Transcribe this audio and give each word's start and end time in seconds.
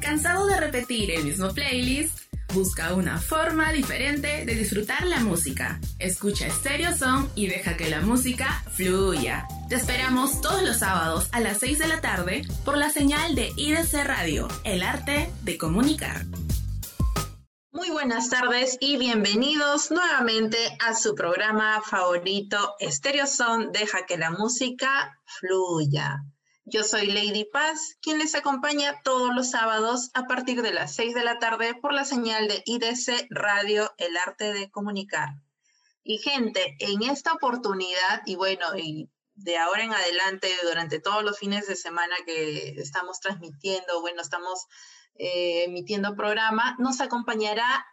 ¿Cansado 0.00 0.46
de 0.46 0.60
repetir 0.60 1.10
el 1.10 1.24
mismo 1.24 1.48
playlist? 1.54 2.18
Busca 2.52 2.92
una 2.92 3.18
forma 3.18 3.72
diferente 3.72 4.44
de 4.44 4.54
disfrutar 4.54 5.06
la 5.06 5.20
música. 5.20 5.80
Escucha 5.98 6.50
Stereo 6.50 6.94
Song 6.94 7.28
y 7.34 7.46
deja 7.46 7.78
que 7.78 7.88
la 7.88 8.02
música 8.02 8.62
fluya. 8.72 9.46
Te 9.70 9.76
esperamos 9.76 10.42
todos 10.42 10.62
los 10.62 10.80
sábados 10.80 11.28
a 11.32 11.40
las 11.40 11.58
6 11.60 11.78
de 11.78 11.88
la 11.88 12.02
tarde 12.02 12.42
por 12.62 12.76
la 12.76 12.90
señal 12.90 13.34
de 13.34 13.52
IDC 13.56 14.04
Radio, 14.04 14.48
el 14.64 14.82
arte 14.82 15.30
de 15.44 15.56
comunicar. 15.56 16.26
Muy 17.74 17.88
buenas 17.88 18.28
tardes 18.28 18.76
y 18.80 18.98
bienvenidos 18.98 19.90
nuevamente 19.90 20.76
a 20.80 20.94
su 20.94 21.14
programa 21.14 21.80
favorito 21.80 22.76
Stereo 22.82 23.26
Son, 23.26 23.72
deja 23.72 24.04
que 24.04 24.18
la 24.18 24.30
música 24.30 25.18
fluya. 25.24 26.22
Yo 26.66 26.84
soy 26.84 27.06
Lady 27.06 27.46
Paz, 27.50 27.96
quien 28.02 28.18
les 28.18 28.34
acompaña 28.34 29.00
todos 29.02 29.34
los 29.34 29.52
sábados 29.52 30.10
a 30.12 30.26
partir 30.26 30.60
de 30.60 30.74
las 30.74 30.94
6 30.96 31.14
de 31.14 31.24
la 31.24 31.38
tarde 31.38 31.74
por 31.74 31.94
la 31.94 32.04
señal 32.04 32.46
de 32.46 32.62
IDC 32.66 33.28
Radio, 33.30 33.90
el 33.96 34.18
arte 34.18 34.52
de 34.52 34.70
comunicar. 34.70 35.30
Y 36.04 36.18
gente, 36.18 36.76
en 36.78 37.02
esta 37.02 37.32
oportunidad, 37.32 38.20
y 38.26 38.36
bueno, 38.36 38.66
y 38.76 39.08
de 39.34 39.56
ahora 39.56 39.82
en 39.82 39.94
adelante, 39.94 40.50
durante 40.62 41.00
todos 41.00 41.24
los 41.24 41.38
fines 41.38 41.66
de 41.68 41.76
semana 41.76 42.16
que 42.26 42.74
estamos 42.76 43.18
transmitiendo, 43.20 44.02
bueno, 44.02 44.20
estamos 44.20 44.66
eh, 45.14 45.64
emitiendo 45.64 46.16
programa, 46.16 46.76
nos 46.78 47.00
acompañará 47.00 47.86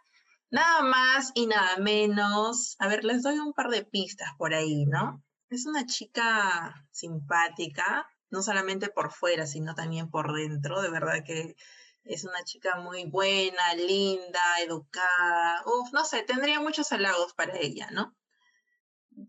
nada 0.50 0.82
más 0.82 1.32
y 1.34 1.46
nada 1.46 1.76
menos. 1.78 2.76
A 2.78 2.88
ver, 2.88 3.04
les 3.04 3.22
doy 3.22 3.38
un 3.38 3.52
par 3.52 3.68
de 3.68 3.84
pistas 3.84 4.30
por 4.38 4.54
ahí, 4.54 4.86
¿no? 4.86 5.22
Es 5.48 5.66
una 5.66 5.86
chica 5.86 6.86
simpática, 6.90 8.06
no 8.30 8.42
solamente 8.42 8.88
por 8.88 9.12
fuera, 9.12 9.46
sino 9.46 9.74
también 9.74 10.10
por 10.10 10.32
dentro. 10.34 10.80
De 10.82 10.90
verdad 10.90 11.24
que 11.24 11.56
es 12.04 12.24
una 12.24 12.42
chica 12.44 12.76
muy 12.76 13.04
buena, 13.04 13.74
linda, 13.74 14.40
educada. 14.64 15.62
Uf, 15.66 15.92
no 15.92 16.04
sé, 16.04 16.22
tendría 16.22 16.60
muchos 16.60 16.92
halagos 16.92 17.34
para 17.34 17.58
ella, 17.58 17.88
¿no? 17.92 18.14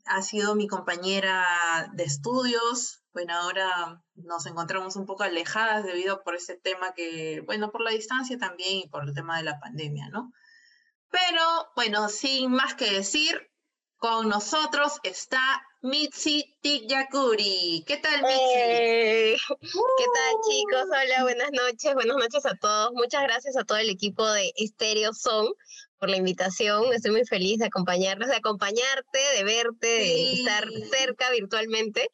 ha 0.06 0.22
sido 0.22 0.56
mi 0.56 0.68
compañera 0.68 1.92
de 1.94 2.04
estudios. 2.04 3.01
Bueno, 3.14 3.34
ahora 3.36 4.02
nos 4.16 4.46
encontramos 4.46 4.96
un 4.96 5.06
poco 5.06 5.24
alejadas 5.24 5.84
debido 5.84 6.24
por 6.24 6.36
ese 6.36 6.56
tema 6.56 6.94
que, 6.94 7.42
bueno, 7.46 7.72
por 7.72 7.82
la 7.82 7.92
distancia 7.92 8.38
también 8.38 8.78
y 8.78 8.88
por 8.88 9.04
el 9.08 9.14
tema 9.14 9.38
de 9.38 9.44
la 9.44 9.60
pandemia, 9.60 10.10
¿no? 10.10 10.32
Pero, 11.10 11.44
bueno, 11.76 12.08
sin 12.08 12.52
más 12.52 12.74
que 12.76 12.90
decir, 12.90 13.52
con 13.98 14.30
nosotros 14.30 14.94
está 15.04 15.62
Mitzi 15.82 16.58
Tigyakuri. 16.62 17.84
¿Qué 17.86 17.98
tal, 17.98 18.22
Mitzi? 18.22 18.54
Eh, 18.56 19.38
¿Qué 19.60 20.06
tal, 20.14 20.36
chicos? 20.50 20.86
Hola, 20.86 21.24
buenas 21.24 21.52
noches. 21.52 21.94
Buenas 21.94 22.18
noches 22.18 22.46
a 22.46 22.56
todos. 22.56 22.94
Muchas 22.94 23.24
gracias 23.24 23.58
a 23.58 23.64
todo 23.64 23.78
el 23.78 23.90
equipo 23.90 24.26
de 24.32 24.54
Stereo 24.58 25.14
Song 25.14 25.54
por 26.00 26.10
la 26.10 26.18
invitación. 26.18 26.94
Estoy 26.94 27.12
muy 27.12 27.26
feliz 27.26 27.60
de 27.60 27.66
acompañarlos, 27.66 28.30
de 28.30 28.38
acompañarte, 28.38 29.20
de 29.38 29.44
verte, 29.44 29.88
de 29.88 30.34
estar 30.34 30.68
cerca 30.92 31.30
virtualmente. 31.32 32.10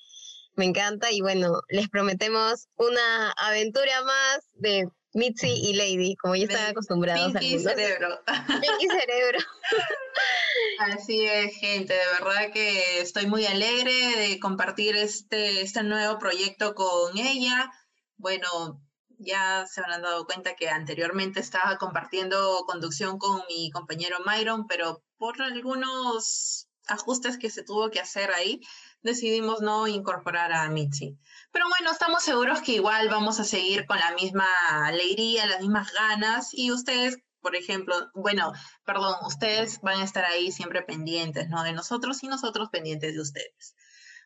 Me 0.57 0.65
encanta 0.65 1.11
y 1.11 1.21
bueno, 1.21 1.61
les 1.69 1.87
prometemos 1.87 2.67
una 2.77 3.31
aventura 3.33 4.03
más 4.03 4.39
de 4.55 4.89
Mitzi 5.13 5.49
y 5.49 5.73
Lady, 5.73 6.15
como 6.15 6.35
ya 6.35 6.45
están 6.45 6.71
acostumbrados. 6.71 7.31
Pinky 7.33 7.59
Cerebro. 7.59 8.19
Pinky 8.25 8.87
Cerebro. 8.87 9.37
Así 10.79 11.25
es, 11.25 11.55
gente. 11.57 11.93
De 11.93 12.23
verdad 12.23 12.51
que 12.51 13.01
estoy 13.01 13.27
muy 13.27 13.45
alegre 13.45 13.93
de 14.17 14.39
compartir 14.39 14.95
este, 14.95 15.61
este 15.61 15.83
nuevo 15.83 16.17
proyecto 16.17 16.73
con 16.73 17.15
ella. 17.19 17.71
Bueno, 18.15 18.81
ya 19.19 19.67
se 19.67 19.81
habrán 19.81 20.01
dado 20.01 20.25
cuenta 20.25 20.55
que 20.55 20.69
anteriormente 20.69 21.39
estaba 21.39 21.77
compartiendo 21.77 22.63
conducción 22.65 23.19
con 23.19 23.43
mi 23.47 23.69
compañero 23.69 24.17
Myron, 24.25 24.65
pero 24.65 25.03
por 25.19 25.39
algunos 25.39 26.67
ajustes 26.87 27.37
que 27.37 27.51
se 27.51 27.63
tuvo 27.63 27.91
que 27.91 27.99
hacer 27.99 28.31
ahí, 28.31 28.61
decidimos 29.07 29.61
no 29.61 29.87
incorporar 29.87 30.53
a 30.53 30.69
Mitzi. 30.69 31.17
Pero 31.51 31.65
bueno, 31.67 31.91
estamos 31.91 32.21
seguros 32.21 32.61
que 32.61 32.73
igual 32.73 33.09
vamos 33.09 33.39
a 33.39 33.43
seguir 33.43 33.87
con 33.87 33.97
la 33.97 34.11
misma 34.11 34.45
alegría, 34.85 35.47
las 35.47 35.61
mismas 35.61 35.91
ganas 35.93 36.53
y 36.53 36.71
ustedes, 36.71 37.17
por 37.41 37.55
ejemplo, 37.55 37.95
bueno, 38.13 38.53
perdón, 38.85 39.15
ustedes 39.25 39.81
van 39.81 40.01
a 40.01 40.03
estar 40.03 40.25
ahí 40.25 40.51
siempre 40.51 40.83
pendientes, 40.83 41.49
¿no? 41.49 41.63
De 41.63 41.73
nosotros 41.73 42.21
y 42.21 42.27
nosotros 42.27 42.69
pendientes 42.69 43.15
de 43.15 43.21
ustedes. 43.21 43.75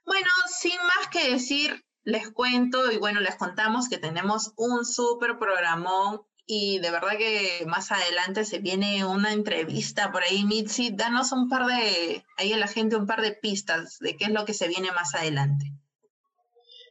Bueno, 0.06 0.30
sin 0.60 0.78
más 0.78 1.08
que 1.10 1.32
decir, 1.32 1.86
les 2.04 2.30
cuento 2.32 2.92
y 2.92 2.98
bueno, 2.98 3.20
les 3.20 3.36
contamos 3.36 3.88
que 3.88 4.00
tenemos 4.00 4.54
un 4.58 4.86
súper 4.86 5.38
programón 5.38 6.22
y 6.54 6.80
de 6.80 6.92
verdad 6.92 7.18
que 7.18 7.64
más 7.66 7.94
adelante 7.94 8.44
se 8.44 8.60
viene 8.60 9.06
una 9.06 9.32
entrevista 9.32 10.12
por 10.12 10.22
ahí, 10.22 10.44
Mitzi. 10.44 10.92
Danos 10.92 11.32
un 11.32 11.48
par 11.48 11.66
de, 11.66 12.26
ahí 12.36 12.52
a 12.52 12.58
la 12.58 12.68
gente 12.68 12.98
un 12.98 13.08
par 13.08 13.22
de 13.22 13.32
pistas 13.32 14.00
de 14.00 14.18
qué 14.18 14.26
es 14.26 14.32
lo 14.32 14.44
que 14.44 14.54
se 14.54 14.68
viene 14.68 14.92
más 14.92 15.16
adelante. 15.16 15.72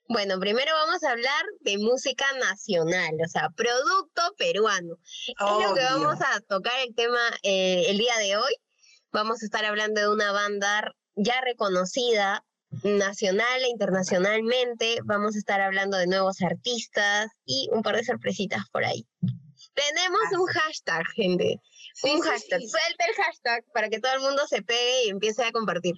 Bueno, 0.09 0.41
primero 0.41 0.73
vamos 0.73 1.05
a 1.05 1.11
hablar 1.11 1.45
de 1.61 1.77
música 1.77 2.25
nacional, 2.39 3.11
o 3.23 3.29
sea, 3.29 3.51
producto 3.51 4.23
peruano. 4.39 4.95
Es 5.05 5.35
lo 5.39 5.75
que 5.75 5.83
vamos 5.83 6.19
a 6.23 6.41
tocar 6.41 6.81
el 6.87 6.95
tema 6.95 7.21
eh, 7.43 7.85
el 7.89 7.99
día 7.99 8.17
de 8.17 8.39
hoy. 8.39 8.55
Vamos 9.13 9.43
a 9.43 9.45
estar 9.45 9.67
hablando 9.67 10.01
de 10.01 10.09
una 10.09 10.33
banda 10.33 10.91
ya 11.17 11.39
reconocida 11.43 12.47
nacional 12.83 13.63
e 13.63 13.69
internacionalmente. 13.69 15.01
Vamos 15.05 15.35
a 15.35 15.39
estar 15.39 15.61
hablando 15.61 15.99
de 15.99 16.07
nuevos 16.07 16.41
artistas 16.41 17.29
y 17.45 17.69
un 17.73 17.83
par 17.83 17.97
de 17.97 18.05
sorpresitas 18.05 18.63
por 18.73 18.87
ahí. 18.87 19.07
Tenemos 19.75 20.21
un 20.33 20.47
hashtag, 20.47 21.07
gente. 21.15 21.61
un 22.03 22.21
hashtag. 22.21 22.61
Suelta 22.61 23.05
el 23.07 23.15
hashtag 23.15 23.65
para 23.73 23.89
que 23.89 24.01
todo 24.01 24.13
el 24.15 24.21
mundo 24.21 24.47
se 24.47 24.63
pegue 24.63 25.07
y 25.07 25.11
empiece 25.11 25.45
a 25.45 25.53
compartir. 25.53 25.95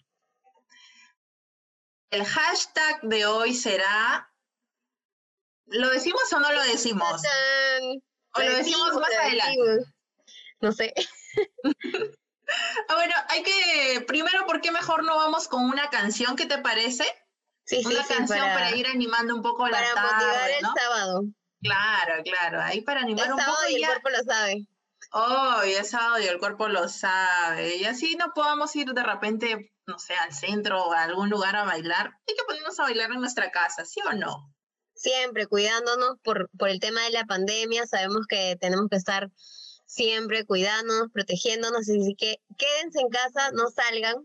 El 2.10 2.24
hashtag 2.24 3.00
de 3.02 3.26
hoy 3.26 3.54
será. 3.54 4.30
¿Lo 5.66 5.88
decimos 5.88 6.30
o 6.32 6.40
no 6.40 6.52
lo 6.52 6.62
decimos? 6.64 7.22
¿O 8.34 8.40
lo 8.40 8.54
decimos 8.56 8.94
más 8.94 9.10
adelante? 9.18 9.84
No 10.60 10.72
sé. 10.72 10.92
Ah, 12.88 12.94
bueno, 12.94 13.14
hay 13.28 13.42
que, 13.42 14.04
primero, 14.06 14.46
¿por 14.46 14.60
qué 14.60 14.70
mejor 14.70 15.04
no 15.04 15.16
vamos 15.16 15.48
con 15.48 15.64
una 15.64 15.88
canción? 15.88 16.36
¿Qué 16.36 16.46
te 16.46 16.58
parece? 16.58 17.04
Sí, 17.64 17.82
una 17.84 18.02
sí, 18.02 18.14
canción 18.14 18.40
para, 18.40 18.76
ir 18.76 18.86
animando 18.86 19.34
un 19.34 19.42
poco 19.42 19.66
la 19.66 19.78
tarde, 19.78 19.94
Para 19.94 20.12
motivar 20.12 20.50
el 20.50 20.66
sábado. 20.76 21.24
Claro, 21.62 22.22
claro, 22.24 22.60
ahí 22.60 22.80
para 22.80 23.00
animar 23.00 23.32
un 23.32 23.38
poco. 23.38 23.68
y 23.70 23.76
el 23.76 23.86
cuerpo 23.86 24.10
lo 24.10 24.22
sabe. 24.24 24.66
Oh, 25.12 25.62
ya 25.64 25.80
es 25.80 25.90
sábado 25.90 26.20
y 26.20 26.26
el 26.26 26.38
cuerpo 26.38 26.68
lo 26.68 26.88
sabe. 26.88 27.76
Y 27.76 27.84
así 27.84 28.16
no 28.16 28.32
podamos 28.34 28.74
ir 28.76 28.92
de 28.92 29.02
repente, 29.02 29.72
no 29.86 29.98
sé, 29.98 30.14
al 30.14 30.32
centro 30.32 30.84
o 30.84 30.92
a 30.92 31.02
algún 31.02 31.28
lugar 31.28 31.54
a 31.54 31.64
bailar. 31.64 32.18
Hay 32.28 32.34
que 32.34 32.44
ponernos 32.46 32.78
a 32.80 32.84
bailar 32.84 33.10
en 33.12 33.20
nuestra 33.20 33.50
casa, 33.50 33.84
¿sí 33.84 34.00
o 34.08 34.12
no? 34.14 34.52
Siempre 34.94 35.46
cuidándonos 35.46 36.18
por, 36.22 36.50
por 36.58 36.68
el 36.68 36.80
tema 36.80 37.02
de 37.02 37.10
la 37.10 37.24
pandemia. 37.24 37.86
Sabemos 37.86 38.26
que 38.26 38.56
tenemos 38.60 38.88
que 38.88 38.96
estar 38.96 39.30
siempre 39.92 40.46
cuidándonos, 40.46 41.10
protegiéndonos, 41.12 41.80
así 41.82 42.14
que 42.16 42.40
quédense 42.56 43.00
en 43.00 43.10
casa, 43.10 43.50
no 43.52 43.68
salgan 43.68 44.16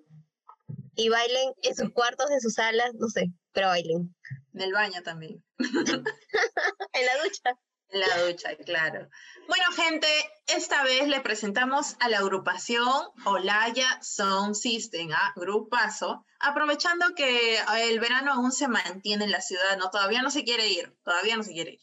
y 0.95 1.09
bailen 1.09 1.53
en 1.61 1.75
sus 1.75 1.91
cuartos, 1.91 2.31
en 2.31 2.39
sus 2.39 2.53
salas, 2.53 2.93
no 2.95 3.09
sé, 3.09 3.31
pero 3.51 3.67
bailen. 3.67 4.15
En 4.57 4.63
el 4.63 4.73
baño 4.73 5.03
también. 5.03 5.43
en 5.59 7.05
la 7.05 7.23
ducha. 7.23 7.51
En 7.89 7.99
la 7.99 8.25
ducha, 8.25 8.55
claro. 8.65 9.07
Bueno, 9.47 9.65
gente, 9.75 10.07
esta 10.47 10.83
vez 10.83 11.07
le 11.07 11.21
presentamos 11.21 11.95
a 11.99 12.09
la 12.09 12.17
agrupación 12.17 12.91
Olaya 13.25 13.99
Sound 14.01 14.55
System, 14.55 15.11
¿ah? 15.13 15.31
grupazo, 15.35 16.25
aprovechando 16.39 17.13
que 17.15 17.59
el 17.83 17.99
verano 17.99 18.33
aún 18.33 18.51
se 18.51 18.67
mantiene 18.67 19.25
en 19.25 19.31
la 19.31 19.41
ciudad, 19.41 19.77
¿no? 19.77 19.91
Todavía 19.91 20.23
no 20.23 20.31
se 20.31 20.43
quiere 20.43 20.67
ir, 20.69 20.97
todavía 21.03 21.37
no 21.37 21.43
se 21.43 21.53
quiere 21.53 21.73
ir. 21.73 21.81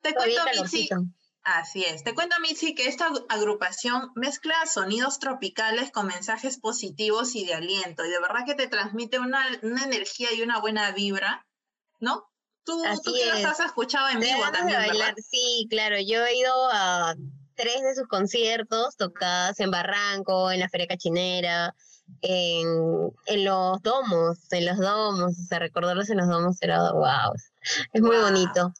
Te 0.00 0.14
cuento, 0.14 0.42
Mitzi, 0.62 0.88
Así 1.44 1.84
es. 1.84 2.02
Te 2.02 2.14
cuento, 2.14 2.36
Mitzi, 2.40 2.74
que 2.74 2.88
esta 2.88 3.10
agrupación 3.28 4.12
mezcla 4.14 4.54
sonidos 4.64 5.18
tropicales 5.18 5.90
con 5.90 6.06
mensajes 6.06 6.58
positivos 6.58 7.34
y 7.34 7.44
de 7.44 7.52
aliento. 7.52 8.02
Y 8.04 8.08
de 8.08 8.18
verdad 8.18 8.46
que 8.46 8.54
te 8.54 8.66
transmite 8.66 9.18
una, 9.18 9.46
energía 9.62 10.32
y 10.32 10.40
una 10.40 10.58
buena 10.58 10.90
vibra, 10.92 11.46
¿no? 12.04 12.30
Tú, 12.64 12.82
tú 13.02 13.12
que 13.12 13.26
los 13.26 13.44
has 13.44 13.60
escuchado 13.60 14.08
en 14.10 14.20
vivo 14.20 14.42
también. 14.52 14.80
Sí, 15.28 15.66
claro. 15.68 15.96
Yo 15.98 16.24
he 16.24 16.36
ido 16.36 16.52
a 16.72 17.14
tres 17.56 17.82
de 17.82 17.94
sus 17.94 18.06
conciertos 18.06 18.96
tocadas 18.96 19.60
en 19.60 19.70
Barranco, 19.70 20.50
en 20.50 20.60
la 20.60 20.68
Feria 20.68 20.86
Cachinera, 20.86 21.74
en, 22.22 23.12
en 23.26 23.44
los 23.44 23.82
domos, 23.82 24.38
en 24.50 24.66
los 24.66 24.78
domos. 24.78 25.32
O 25.38 25.46
sea, 25.46 25.58
recordarlos 25.58 26.08
en 26.10 26.18
los 26.18 26.28
domos 26.28 26.56
era 26.62 26.92
wow. 26.92 27.34
Es 27.92 28.00
muy 28.00 28.16
bonito. 28.16 28.72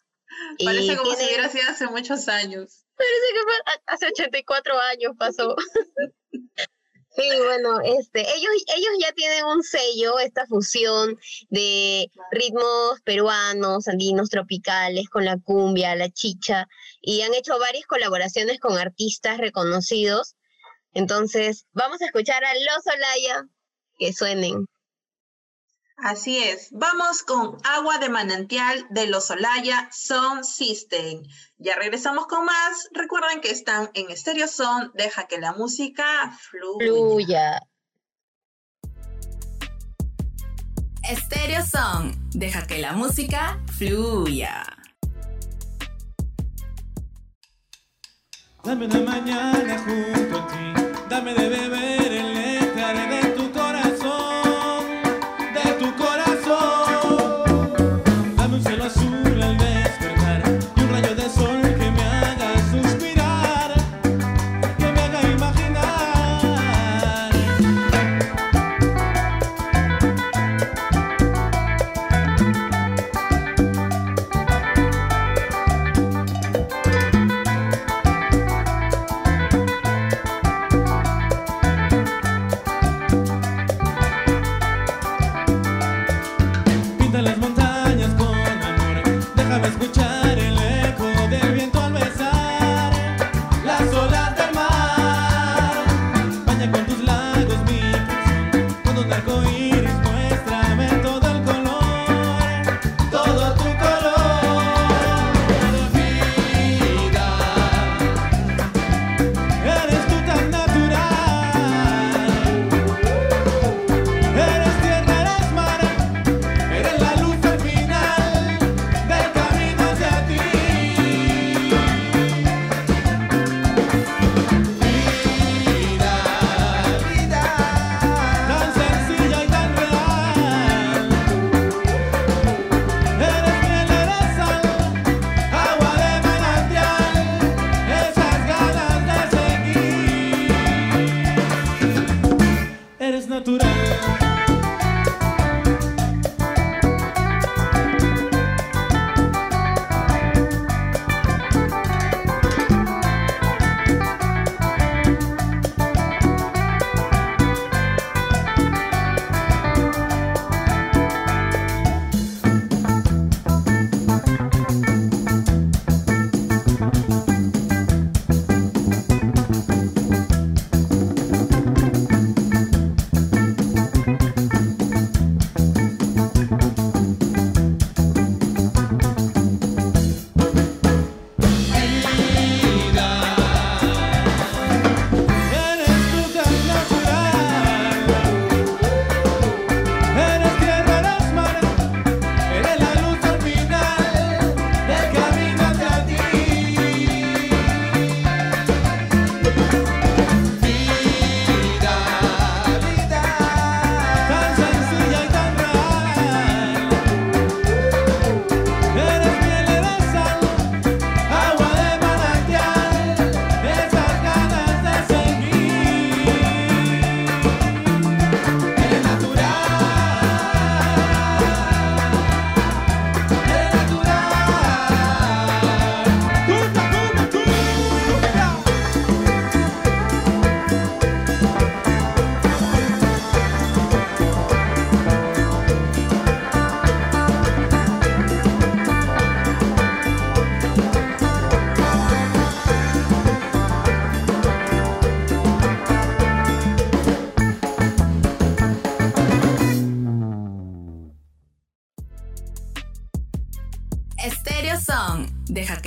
Parece 0.65 0.97
como 0.97 1.15
si 1.15 1.25
hubiera 1.25 1.49
sido 1.49 1.71
hace 1.71 1.87
muchos 1.87 2.29
años. 2.29 2.85
Parece 2.97 3.27
que 3.33 3.83
hace 3.87 4.07
84 4.07 4.81
años 4.81 5.13
pasó. 5.19 5.57
Sí, 7.17 7.29
bueno, 7.45 7.81
este, 7.81 8.23
ellos, 8.23 8.51
ellos 8.77 8.93
ya 8.99 9.13
tienen 9.13 9.45
un 9.45 9.63
sello, 9.63 10.19
esta 10.19 10.47
fusión 10.47 11.17
de 11.49 12.11
ritmos 12.33 13.01
peruanos, 13.05 13.87
andinos, 13.87 14.31
tropicales, 14.31 15.09
con 15.09 15.25
la 15.25 15.39
cumbia, 15.39 15.95
la 15.95 16.11
chicha, 16.11 16.67
y 17.01 17.23
han 17.23 17.33
hecho 17.35 17.57
varias 17.61 17.87
colaboraciones 17.87 18.59
con 18.59 18.77
artistas 18.79 19.39
reconocidos. 19.39 20.35
Entonces, 20.93 21.67
vamos 21.73 22.03
a 22.03 22.07
escuchar 22.07 22.45
a 22.45 22.55
Los 22.55 22.87
Olaya 22.93 23.45
que 23.97 24.13
suenen. 24.13 24.67
Así 25.97 26.39
es, 26.39 26.69
vamos 26.73 27.23
con 27.23 27.57
agua 27.63 27.99
de 27.99 28.09
manantial 28.09 28.85
de 28.91 29.07
los 29.07 29.31
Olaya 29.31 29.89
Sound 29.93 30.43
System. 30.43 31.23
Ya 31.57 31.77
regresamos 31.77 32.27
con 32.27 32.45
más. 32.45 32.89
Recuerden 32.93 33.41
que 33.41 33.51
están 33.51 33.91
en 33.95 34.15
Stereo 34.17 34.49
Son. 34.49 34.91
Deja 34.95 35.27
que 35.29 35.39
la 35.39 35.53
música 35.53 36.37
fluya. 36.51 37.61
Stereo 41.05 41.65
Son. 41.65 42.29
Deja 42.31 42.67
que 42.67 42.79
la 42.79 42.93
música 42.93 43.63
fluya. 43.79 44.65
Dame 48.65 48.87
una 48.87 49.01
mañana 49.01 49.79
junto 49.79 50.39
a 50.39 50.47
ti, 50.49 50.73
dame 51.11 51.35
de 51.35 51.49
beber 51.51 52.04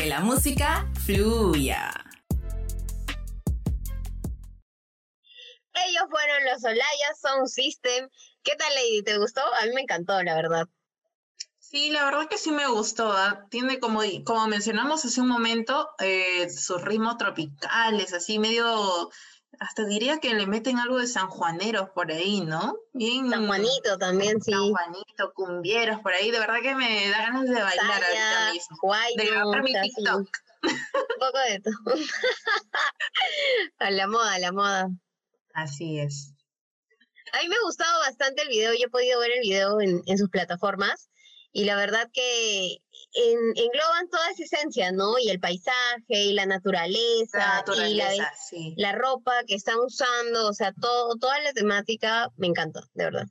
que 0.08 0.10
la 0.10 0.22
música 0.22 0.90
fluya. 1.06 1.92
Ellos 5.74 6.04
fueron 6.10 6.46
los 6.46 6.64
Olaya 6.64 7.14
Sound 7.22 7.48
System. 7.48 8.08
¿Qué 8.42 8.56
tal, 8.56 8.74
Lady? 8.76 9.04
¿Te 9.04 9.18
gustó? 9.18 9.42
A 9.42 9.66
mí 9.66 9.74
me 9.74 9.82
encantó, 9.82 10.24
la 10.24 10.36
verdad. 10.36 10.66
Sí, 11.60 11.90
la 11.90 12.06
verdad 12.06 12.30
que 12.30 12.38
sí 12.38 12.52
me 12.52 12.68
gustó. 12.68 13.12
¿ah? 13.12 13.48
Tiene 13.50 13.80
como, 13.80 14.00
como 14.24 14.48
mencionamos 14.48 15.04
hace 15.04 15.20
un 15.20 15.28
momento, 15.28 15.90
eh, 16.00 16.50
sus 16.50 16.82
ritmos 16.82 17.18
tropicales, 17.18 18.14
así 18.14 18.40
medio, 18.40 19.12
hasta 19.60 19.86
diría 19.86 20.20
que 20.20 20.34
le 20.34 20.48
meten 20.48 20.80
algo 20.80 21.00
de 21.00 21.08
sanjuaneros 21.08 21.90
por 21.90 22.12
ahí, 22.12 22.42
¿no? 22.42 22.78
Bien. 22.94 23.30
San 23.30 23.48
Juanito 23.48 23.98
también, 23.98 24.42
sí. 24.42 24.52
San 24.52 24.70
Juanito, 24.70 25.34
cumbieros 25.34 26.00
por 26.02 26.14
ahí. 26.14 26.32
De 26.32 26.40
verdad 26.40 26.62
que 26.62 26.76
me 26.76 27.10
da 27.10 27.18
ganas 27.18 27.46
de 27.46 27.62
bailar 27.62 27.86
ahorita 27.86 28.34
Saya, 28.34 28.54
mismo. 28.54 28.78
Huayno, 28.82 29.24
De 29.24 29.30
grabar 29.30 29.64
mi 29.64 29.74
sí, 29.74 29.80
TikTok. 29.82 30.30
Un 30.64 31.20
poco 31.20 31.40
de 31.50 31.60
todo. 31.60 31.96
a 33.80 33.92
la 33.92 34.08
moda, 34.08 34.34
a 34.34 34.40
la 34.40 34.52
moda. 34.52 34.90
Así 35.54 36.00
es. 36.00 36.34
A 37.34 37.42
mí 37.42 37.50
me 37.50 37.56
ha 37.56 37.62
gustado 37.66 38.00
bastante 38.00 38.44
el 38.44 38.50
video, 38.50 38.74
yo 38.74 38.86
he 38.86 38.90
podido 38.90 39.20
ver 39.20 39.32
el 39.32 39.42
video 39.42 39.82
en, 39.82 40.02
en 40.06 40.18
sus 40.18 40.30
plataformas 40.30 41.10
y 41.52 41.66
la 41.66 41.76
verdad 41.76 42.10
que 42.14 42.78
engloban 43.14 44.10
toda 44.10 44.30
esa 44.32 44.44
esencia, 44.44 44.92
¿no? 44.92 45.18
Y 45.20 45.30
el 45.30 45.40
paisaje, 45.40 46.06
y 46.08 46.34
la 46.34 46.46
naturaleza, 46.46 47.64
y 48.54 48.76
la, 48.76 48.92
ropa 48.92 49.44
que 49.48 49.56
están 49.56 49.80
usando, 49.80 50.48
o 50.48 50.54
sea, 50.54 50.74
todo, 50.74 51.16
toda 51.18 51.40
la 51.42 51.54
temática 51.54 52.32
me 52.38 52.48
encanta, 52.48 52.82
de 52.94 53.06
verdad. 53.06 53.28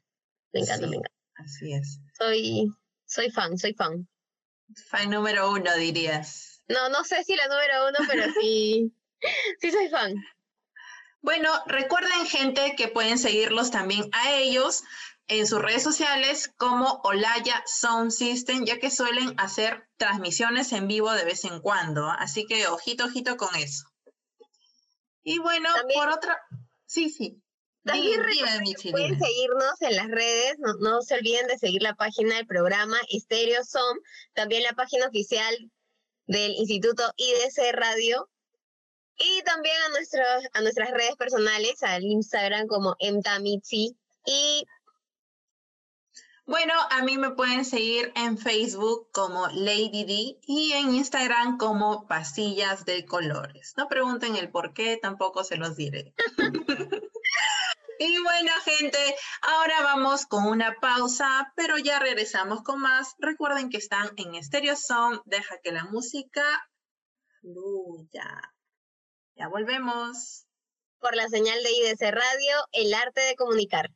Me 0.52 0.60
encanta, 0.60 0.86
me 0.86 0.96
encanta. 0.96 1.16
Así 1.36 1.72
es. 1.72 2.00
Soy, 2.18 2.72
soy 3.04 3.30
fan, 3.30 3.58
soy 3.58 3.74
fan. 3.74 4.08
Fan 4.88 5.10
número 5.10 5.50
uno, 5.50 5.74
dirías. 5.76 6.62
No, 6.68 6.88
no 6.88 7.04
sé 7.04 7.22
si 7.24 7.36
la 7.36 7.46
número 7.46 7.88
uno, 7.88 7.98
pero 8.08 8.24
sí, 8.40 8.92
sí 9.60 9.70
soy 9.70 9.88
fan. 9.88 10.14
Bueno, 11.20 11.50
recuerden 11.66 12.26
gente 12.26 12.74
que 12.76 12.88
pueden 12.88 13.18
seguirlos 13.18 13.70
también 13.70 14.08
a 14.12 14.34
ellos 14.34 14.84
en 15.28 15.46
sus 15.46 15.60
redes 15.60 15.82
sociales 15.82 16.52
como 16.56 17.00
Olaya 17.04 17.62
Sound 17.66 18.10
System, 18.10 18.64
ya 18.64 18.78
que 18.78 18.90
suelen 18.90 19.34
hacer 19.38 19.88
transmisiones 19.96 20.72
en 20.72 20.86
vivo 20.86 21.12
de 21.12 21.24
vez 21.24 21.44
en 21.44 21.60
cuando. 21.60 22.06
Así 22.06 22.46
que 22.46 22.66
ojito, 22.68 23.06
ojito 23.06 23.36
con 23.36 23.54
eso. 23.56 23.86
Y 25.22 25.38
bueno, 25.38 25.68
por 25.94 26.08
otra... 26.10 26.38
Sí, 26.86 27.10
sí. 27.10 27.42
También 27.82 28.20
pueden 28.90 29.18
seguirnos 29.18 29.80
en 29.80 29.94
las 29.94 30.08
redes, 30.08 30.56
no, 30.80 31.02
se 31.02 31.14
olviden 31.14 31.46
de 31.46 31.56
seguir 31.56 31.82
la 31.82 31.94
página 31.94 32.34
del 32.34 32.46
programa 32.46 32.96
Stereo 33.08 33.64
Som, 33.64 33.98
también 34.34 34.64
la 34.64 34.72
página 34.72 35.06
oficial 35.06 35.54
del 36.26 36.50
Instituto 36.52 37.04
IDC 37.16 37.72
Radio 37.74 38.28
y 39.18 39.40
también 39.42 39.76
a, 39.86 39.88
nuestros, 39.90 40.44
a 40.52 40.60
nuestras 40.62 40.90
redes 40.90 41.14
personales, 41.14 41.80
al 41.84 42.02
Instagram 42.02 42.66
como 42.66 42.96
Emtamitsi 42.98 43.96
y 44.26 44.66
bueno, 46.46 46.74
a 46.90 47.02
mí 47.02 47.18
me 47.18 47.30
pueden 47.30 47.64
seguir 47.64 48.12
en 48.14 48.38
Facebook 48.38 49.10
como 49.12 49.48
Lady 49.48 50.04
D 50.04 50.38
y 50.46 50.72
en 50.74 50.94
Instagram 50.94 51.58
como 51.58 52.06
Pasillas 52.06 52.84
de 52.84 53.04
Colores. 53.04 53.74
No 53.76 53.88
pregunten 53.88 54.36
el 54.36 54.50
por 54.50 54.72
qué, 54.72 54.96
tampoco 54.96 55.42
se 55.42 55.56
los 55.56 55.74
diré. 55.74 56.14
y 57.98 58.22
bueno, 58.22 58.52
gente, 58.64 59.16
ahora 59.42 59.82
vamos 59.82 60.26
con 60.26 60.46
una 60.46 60.76
pausa, 60.80 61.52
pero 61.56 61.78
ya 61.78 61.98
regresamos 61.98 62.62
con 62.62 62.80
más. 62.80 63.16
Recuerden 63.18 63.68
que 63.68 63.78
están 63.78 64.10
en 64.16 64.42
Stereo 64.42 64.76
Sound, 64.76 65.22
deja 65.24 65.58
que 65.64 65.72
la 65.72 65.84
música 65.86 66.44
fluya. 67.40 68.54
Ya 69.34 69.48
volvemos. 69.48 70.46
Por 71.00 71.16
la 71.16 71.28
señal 71.28 71.60
de 71.62 71.72
IDC 71.72 72.00
Radio, 72.02 72.56
el 72.72 72.94
arte 72.94 73.20
de 73.20 73.34
comunicar. 73.34 73.90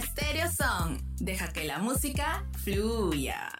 Stereo 0.00 0.48
Song. 0.50 0.98
Deja 1.20 1.52
que 1.52 1.64
la 1.64 1.78
música 1.78 2.44
fluya. 2.64 3.50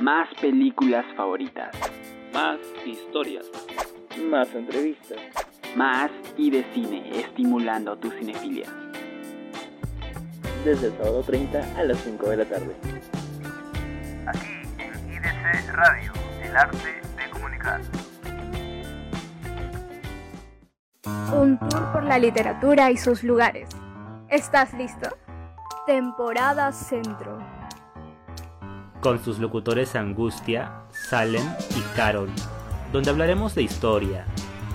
Más 0.00 0.28
películas 0.40 1.04
favoritas. 1.14 1.76
Más 2.32 2.58
historias. 2.86 3.44
Más 4.30 4.48
entrevistas. 4.54 5.18
Más 5.76 6.10
y 6.38 6.50
de 6.50 6.64
cine, 6.72 7.20
estimulando 7.20 7.98
tu 7.98 8.10
cinefilia. 8.12 8.66
Desde 10.64 10.86
el 10.86 10.92
sábado 10.96 11.22
30 11.22 11.78
a 11.78 11.84
las 11.84 11.98
5 12.00 12.30
de 12.30 12.36
la 12.38 12.44
tarde 12.46 13.17
Radio, 15.72 16.12
el 16.42 16.54
arte 16.54 17.00
de 17.16 17.30
comunicar. 17.30 17.80
Un 21.34 21.58
tour 21.58 21.90
por 21.92 22.04
la 22.04 22.18
literatura 22.18 22.90
y 22.90 22.98
sus 22.98 23.24
lugares. 23.24 23.70
¿Estás 24.28 24.74
listo? 24.74 25.08
Temporada 25.86 26.70
Centro. 26.72 27.38
Con 29.00 29.24
sus 29.24 29.38
locutores 29.38 29.96
Angustia, 29.96 30.82
Salem 30.90 31.46
y 31.70 31.96
Carol, 31.96 32.30
donde 32.92 33.08
hablaremos 33.08 33.54
de 33.54 33.62
historia, 33.62 34.26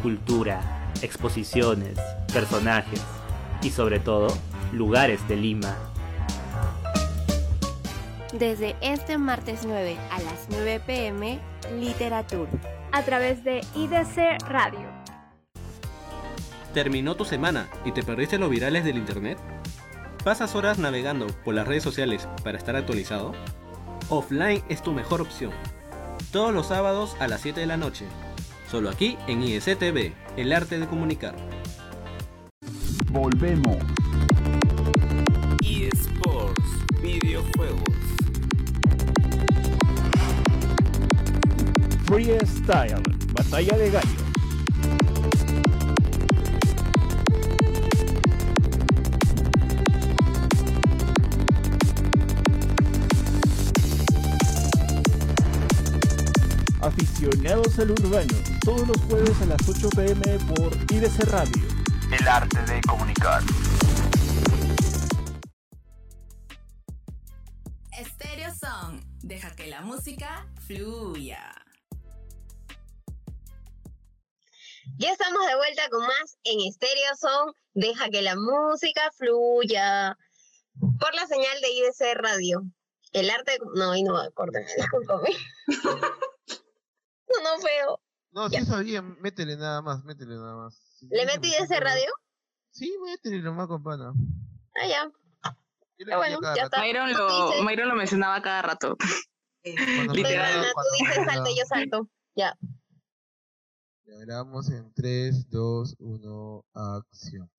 cultura, 0.02 0.60
exposiciones, 1.04 2.00
personajes 2.34 3.04
y 3.62 3.70
sobre 3.70 4.00
todo, 4.00 4.28
lugares 4.72 5.28
de 5.28 5.36
Lima 5.36 5.93
desde 8.34 8.76
este 8.82 9.18
martes 9.18 9.62
9 9.66 9.98
a 10.12 10.20
las 10.22 10.48
9 10.50 10.82
pm, 10.86 11.40
Literatura. 11.80 12.50
A 12.92 13.04
través 13.04 13.44
de 13.44 13.62
IDC 13.76 14.44
Radio. 14.48 14.88
¿Terminó 16.74 17.16
tu 17.16 17.26
semana 17.26 17.70
y 17.86 17.92
te 17.92 18.04
perdiste 18.04 18.40
los 18.40 18.50
virales 18.50 18.84
del 18.84 18.98
internet? 18.98 19.38
¿Pasas 20.24 20.56
horas 20.56 20.80
navegando 20.80 21.28
por 21.44 21.54
las 21.54 21.68
redes 21.68 21.84
sociales 21.84 22.28
para 22.44 22.58
estar 22.58 22.76
actualizado? 22.76 23.34
Offline 24.10 24.64
es 24.70 24.82
tu 24.82 24.94
mejor 24.94 25.22
opción. 25.22 25.52
Todos 26.32 26.54
los 26.54 26.68
sábados 26.68 27.16
a 27.20 27.28
las 27.28 27.42
7 27.42 27.60
de 27.60 27.68
la 27.68 27.78
noche. 27.78 28.06
Solo 28.70 28.90
aquí 28.90 29.18
en 29.28 29.44
ISTV, 29.44 30.14
el 30.38 30.54
arte 30.54 30.80
de 30.80 30.88
comunicar. 30.88 31.36
Volvemos. 33.12 33.78
eSports, 35.62 37.02
videojuegos 37.02 37.93
Freestyle, 42.14 43.02
batalla 43.34 43.76
de 43.76 43.90
gallos. 43.90 44.24
Aficionados 56.82 57.80
al 57.80 57.90
urbano, 57.90 58.28
todos 58.64 58.88
los 58.88 58.98
jueves 59.08 59.42
a 59.42 59.46
las 59.48 59.68
8 59.68 59.90
pm 59.90 60.38
por 60.54 60.72
IDC 60.92 61.20
Radio. 61.32 61.64
El 62.12 62.28
arte 62.28 62.62
de 62.72 62.80
comunicar. 62.82 63.42
Stereo 68.06 68.54
Song. 68.54 69.02
Deja 69.24 69.50
que 69.56 69.66
la 69.66 69.82
música 69.82 70.46
fluya. 70.68 71.63
Ya 74.98 75.12
estamos 75.12 75.46
de 75.48 75.56
vuelta 75.56 75.90
con 75.90 76.02
más 76.02 76.38
en 76.44 76.72
Stereo 76.72 77.16
Son. 77.20 77.54
Deja 77.74 78.10
que 78.10 78.22
la 78.22 78.36
música 78.36 79.02
fluya. 79.18 80.18
Por 81.00 81.16
la 81.16 81.26
señal 81.28 81.62
de 81.62 81.72
IDC 81.72 82.16
Radio. 82.16 82.64
El 83.12 83.30
arte. 83.30 83.58
No, 83.76 83.92
ahí 83.92 84.04
no 84.04 84.14
va, 84.14 84.30
córtame, 84.32 84.66
discúlpame. 84.78 85.30
no, 85.68 87.44
no 87.44 87.62
feo. 87.62 88.00
No, 88.32 88.50
sí 88.50 88.56
está 88.56 88.80
bien, 88.80 89.16
métele 89.22 89.56
nada 89.58 89.82
más, 89.82 90.04
métele 90.04 90.36
nada 90.36 90.56
más. 90.56 91.00
¿Le 91.10 91.26
metí 91.26 91.50
IDC 91.50 91.70
Radio? 91.80 92.12
Sí, 92.72 92.96
métele 93.04 93.42
nomás, 93.42 93.68
compana. 93.68 94.12
Ah, 94.76 94.88
ya. 94.88 95.12
Ah, 95.44 95.56
bueno, 96.18 96.40
ya 96.56 96.64
está. 96.64 96.80
Mayron 96.80 97.14
lo, 97.14 97.64
Mayron 97.64 97.90
lo 97.90 97.96
mencionaba 97.96 98.42
cada 98.42 98.64
rato. 98.64 98.98
Literal. 99.64 100.66
Tú 100.74 101.06
dices 101.06 101.26
salto, 101.26 101.50
yo 101.56 101.66
salto. 101.68 102.10
Ya. 102.36 102.58
Grabamos 104.06 104.70
en 104.70 104.94
3, 104.94 105.50
2, 105.50 105.96
1, 106.00 106.66
acción. 106.74 107.50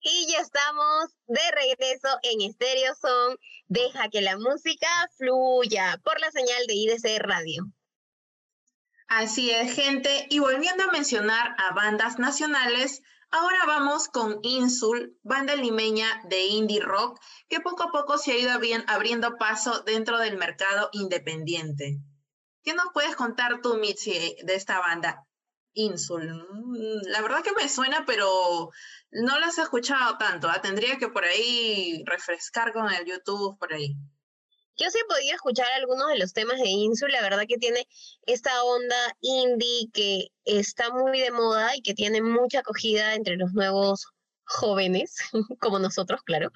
Y 0.00 0.26
ya 0.30 0.40
estamos 0.40 1.16
de 1.26 1.40
regreso 1.50 2.08
en 2.22 2.52
Stereo 2.52 2.94
Son. 2.94 3.38
Deja 3.66 4.10
que 4.10 4.20
la 4.20 4.36
música 4.36 4.88
fluya 5.16 5.98
por 6.04 6.20
la 6.20 6.30
señal 6.30 6.66
de 6.66 6.74
IDC 6.74 7.18
Radio. 7.20 7.64
Así 9.08 9.50
es, 9.50 9.74
gente. 9.74 10.26
Y 10.28 10.40
volviendo 10.40 10.84
a 10.84 10.92
mencionar 10.92 11.56
a 11.58 11.72
bandas 11.72 12.18
nacionales, 12.18 13.00
ahora 13.30 13.58
vamos 13.66 14.08
con 14.08 14.40
Insul, 14.42 15.18
banda 15.22 15.56
limeña 15.56 16.06
de 16.28 16.44
indie 16.44 16.80
rock, 16.80 17.18
que 17.48 17.60
poco 17.60 17.84
a 17.84 17.92
poco 17.92 18.18
se 18.18 18.32
ha 18.32 18.38
ido 18.38 18.50
abriendo 18.88 19.36
paso 19.36 19.82
dentro 19.84 20.18
del 20.18 20.36
mercado 20.36 20.90
independiente. 20.92 21.98
¿Qué 22.64 22.72
nos 22.72 22.86
puedes 22.94 23.14
contar 23.14 23.60
tú, 23.60 23.74
Mitzi, 23.76 24.36
de 24.42 24.54
esta 24.54 24.80
banda? 24.80 25.26
Insul. 25.74 26.32
Mm, 26.50 27.08
la 27.08 27.20
verdad 27.20 27.42
que 27.42 27.52
me 27.52 27.68
suena, 27.68 28.04
pero 28.06 28.70
no 29.10 29.38
las 29.38 29.58
he 29.58 29.62
escuchado 29.62 30.16
tanto. 30.16 30.48
¿ah? 30.48 30.62
Tendría 30.62 30.96
que 30.96 31.08
por 31.08 31.24
ahí 31.24 32.02
refrescar 32.06 32.72
con 32.72 32.90
el 32.90 33.04
YouTube 33.04 33.58
por 33.58 33.74
ahí. 33.74 33.94
Yo 34.76 34.90
sí 34.90 34.98
he 34.98 35.04
podido 35.04 35.34
escuchar 35.34 35.66
algunos 35.76 36.08
de 36.08 36.18
los 36.18 36.32
temas 36.32 36.58
de 36.58 36.68
Insul. 36.68 37.12
La 37.12 37.22
verdad 37.22 37.44
que 37.46 37.58
tiene 37.58 37.86
esta 38.26 38.64
onda 38.64 39.16
indie 39.20 39.90
que 39.92 40.28
está 40.44 40.90
muy 40.90 41.20
de 41.20 41.30
moda 41.30 41.76
y 41.76 41.82
que 41.82 41.94
tiene 41.94 42.22
mucha 42.22 42.60
acogida 42.60 43.14
entre 43.14 43.36
los 43.36 43.52
nuevos 43.52 44.06
jóvenes, 44.46 45.16
como 45.60 45.78
nosotros, 45.78 46.22
claro. 46.22 46.50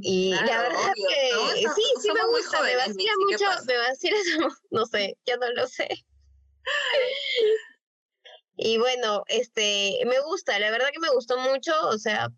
Y 0.00 0.30
la 0.30 0.62
verdad 0.62 0.92
obvio, 0.92 1.54
que 1.54 1.68
sí, 1.74 1.82
sí 2.02 2.08
me 2.12 2.24
gusta, 2.26 2.62
me 2.62 2.74
jóvenes, 2.74 2.88
vacila 2.88 3.12
Mixi, 3.18 3.26
¿qué 3.28 3.32
mucho, 3.32 3.44
pasa? 3.44 3.64
me 3.66 3.78
vacila, 3.78 4.16
no 4.70 4.86
sé, 4.86 5.16
yo 5.26 5.36
no 5.36 5.50
lo 5.52 5.66
sé. 5.66 5.88
Y 8.56 8.78
bueno, 8.78 9.24
este, 9.26 9.98
me 10.06 10.20
gusta, 10.20 10.58
la 10.58 10.70
verdad 10.70 10.88
que 10.92 11.00
me 11.00 11.10
gustó 11.10 11.38
mucho, 11.38 11.72
o 11.88 11.98
sea, 11.98 12.28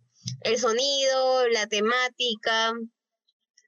el 0.42 0.58
sonido, 0.58 1.48
la 1.48 1.66
temática. 1.66 2.72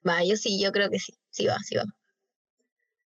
Va, 0.07 0.23
yo 0.23 0.35
sí, 0.35 0.61
yo 0.61 0.71
creo 0.71 0.89
que 0.89 0.99
sí, 0.99 1.13
sí 1.29 1.45
va, 1.45 1.57
sí 1.59 1.75
va. 1.75 1.85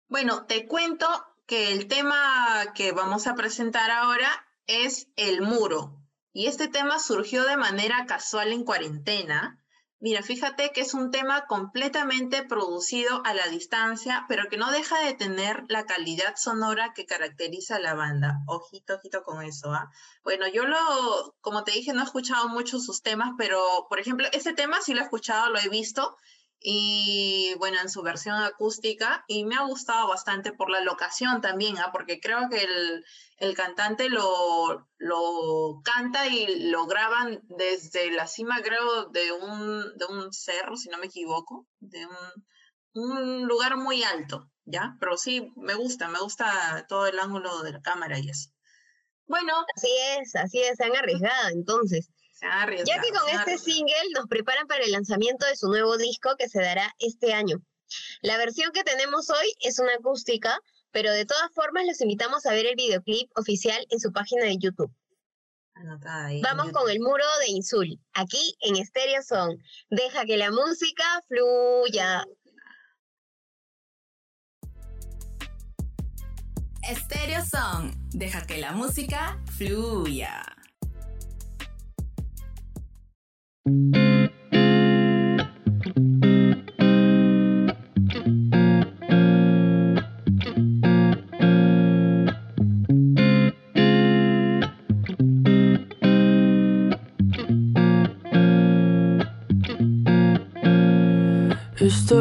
Bueno, 0.08 0.46
te 0.46 0.66
cuento 0.66 1.08
que 1.46 1.72
el 1.72 1.88
tema 1.88 2.72
que 2.74 2.92
vamos 2.92 3.26
a 3.26 3.34
presentar 3.34 3.90
ahora 3.90 4.46
es 4.66 5.08
el 5.16 5.42
muro. 5.42 6.01
Y 6.32 6.46
este 6.46 6.68
tema 6.68 6.98
surgió 6.98 7.44
de 7.44 7.56
manera 7.56 8.06
casual 8.06 8.52
en 8.52 8.64
cuarentena. 8.64 9.58
Mira, 10.00 10.22
fíjate 10.22 10.72
que 10.72 10.80
es 10.80 10.94
un 10.94 11.12
tema 11.12 11.46
completamente 11.46 12.42
producido 12.42 13.22
a 13.24 13.34
la 13.34 13.46
distancia, 13.48 14.24
pero 14.28 14.48
que 14.48 14.56
no 14.56 14.72
deja 14.72 14.98
de 15.04 15.14
tener 15.14 15.62
la 15.68 15.86
calidad 15.86 16.34
sonora 16.36 16.92
que 16.92 17.06
caracteriza 17.06 17.76
a 17.76 17.80
la 17.80 17.94
banda. 17.94 18.40
Ojito, 18.48 18.96
ojito 18.96 19.22
con 19.22 19.42
eso, 19.42 19.72
¿ah? 19.72 19.90
Bueno, 20.24 20.48
yo 20.48 20.64
lo, 20.64 21.36
como 21.40 21.62
te 21.62 21.70
dije, 21.70 21.92
no 21.92 22.00
he 22.00 22.04
escuchado 22.04 22.48
mucho 22.48 22.80
sus 22.80 23.02
temas, 23.02 23.32
pero, 23.38 23.86
por 23.88 24.00
ejemplo, 24.00 24.26
este 24.32 24.54
tema 24.54 24.80
sí 24.80 24.92
lo 24.94 25.02
he 25.02 25.04
escuchado, 25.04 25.50
lo 25.50 25.60
he 25.60 25.68
visto, 25.68 26.16
y 26.64 27.54
bueno, 27.58 27.78
en 27.80 27.90
su 27.90 28.02
versión 28.02 28.36
acústica, 28.36 29.24
y 29.28 29.44
me 29.44 29.56
ha 29.56 29.62
gustado 29.62 30.08
bastante 30.08 30.52
por 30.52 30.70
la 30.70 30.80
locación 30.80 31.40
también, 31.40 31.78
¿ah? 31.78 31.90
porque 31.92 32.20
creo 32.20 32.48
que 32.48 32.62
el, 32.62 33.04
el 33.38 33.54
cantante 33.54 34.08
lo, 34.08 34.88
lo 34.98 35.80
canta 35.84 36.28
y 36.28 36.70
lo 36.70 36.86
graban 36.86 37.40
desde 37.44 38.10
la 38.12 38.26
cima, 38.26 38.60
creo, 38.62 39.06
de 39.06 39.32
un, 39.32 39.96
de 39.96 40.06
un 40.06 40.32
cerro, 40.32 40.76
si 40.76 40.88
no 40.88 40.98
me 40.98 41.06
equivoco, 41.06 41.66
de 41.80 42.06
un, 42.06 42.44
un 42.94 43.46
lugar 43.46 43.76
muy 43.76 44.02
alto, 44.04 44.50
¿ya? 44.64 44.96
Pero 45.00 45.16
sí, 45.16 45.52
me 45.56 45.74
gusta, 45.74 46.08
me 46.08 46.20
gusta 46.20 46.86
todo 46.88 47.06
el 47.06 47.18
ángulo 47.18 47.62
de 47.62 47.72
la 47.72 47.82
cámara 47.82 48.18
y 48.18 48.28
eso. 48.28 48.50
Bueno. 49.26 49.64
Así 49.74 49.90
es, 50.18 50.36
así 50.36 50.60
es, 50.60 50.76
se 50.76 50.84
han 50.84 50.96
arriesgado 50.96 51.48
entonces. 51.52 52.08
Se 52.42 52.48
han 52.48 52.84
Ya 52.84 53.00
que 53.00 53.10
con 53.10 53.28
este 53.28 53.56
single 53.56 54.10
nos 54.14 54.26
preparan 54.26 54.66
para 54.66 54.84
el 54.84 54.90
lanzamiento 54.90 55.46
de 55.46 55.54
su 55.54 55.68
nuevo 55.68 55.96
disco 55.96 56.34
que 56.36 56.48
se 56.48 56.60
dará 56.60 56.92
este 56.98 57.32
año. 57.32 57.62
La 58.20 58.36
versión 58.36 58.72
que 58.72 58.82
tenemos 58.82 59.30
hoy 59.30 59.54
es 59.60 59.78
una 59.78 59.94
acústica, 59.94 60.58
pero 60.90 61.12
de 61.12 61.24
todas 61.24 61.52
formas 61.54 61.84
los 61.86 62.00
invitamos 62.00 62.44
a 62.46 62.52
ver 62.52 62.66
el 62.66 62.74
videoclip 62.74 63.30
oficial 63.36 63.86
en 63.90 64.00
su 64.00 64.12
página 64.12 64.44
de 64.44 64.56
YouTube. 64.58 64.92
Anotada 65.74 66.26
ahí 66.26 66.36
en 66.36 66.42
Vamos 66.42 66.66
YouTube. 66.66 66.80
con 66.80 66.90
el 66.90 67.00
muro 67.00 67.24
de 67.40 67.52
Insul, 67.52 68.00
aquí 68.12 68.56
en 68.60 68.84
Stereo 68.84 69.22
Son. 69.22 69.56
Deja 69.90 70.24
que 70.24 70.36
la 70.36 70.50
música 70.50 71.04
fluya. 71.28 72.24
Estéreo 76.82 77.44
Song. 77.44 77.92
Deja 78.10 78.44
que 78.44 78.58
la 78.58 78.72
música 78.72 79.40
fluya. 79.56 80.42
Estoy 83.64 83.78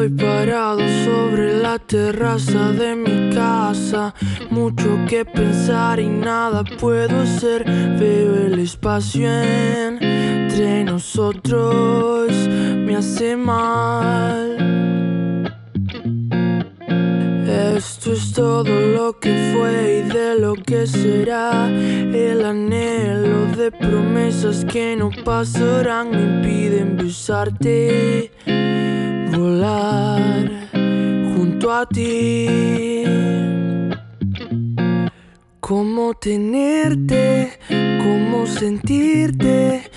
parado 0.10 0.79
sobre 1.05 1.60
la 1.60 1.79
terraza 1.79 2.71
de 2.71 2.95
mi 2.95 3.33
casa, 3.33 4.13
mucho 4.51 5.00
que 5.10 5.25
pensar 5.25 6.00
y 6.00 6.07
nada 6.07 6.63
puedo 6.63 7.21
hacer. 7.21 7.63
Veo 8.00 8.45
el 8.45 8.60
espacio 8.60 9.27
entre 10.62 10.84
nosotros, 10.84 12.32
me 12.86 12.95
hace 12.95 13.36
mal. 13.36 14.58
Esto 17.76 18.13
es 18.13 18.32
todo 18.32 18.63
lo 18.63 19.19
que 19.19 19.54
fue 19.54 20.04
y 20.06 20.10
de 20.13 20.39
lo 20.39 20.54
que 20.54 20.86
será. 20.86 21.67
El 21.67 22.45
anhelo 22.45 23.47
de 23.58 23.71
promesas 23.71 24.63
que 24.65 24.95
no 24.95 25.10
pasarán 25.26 26.12
me 26.12 26.21
impiden 26.21 26.95
besarte, 26.95 28.32
volar 29.32 30.47
junto 31.34 31.71
a 31.71 31.88
ti. 31.88 33.04
Cómo 35.60 36.13
tenerte, 36.13 37.58
cómo 38.04 38.45
sentirte. 38.45 39.89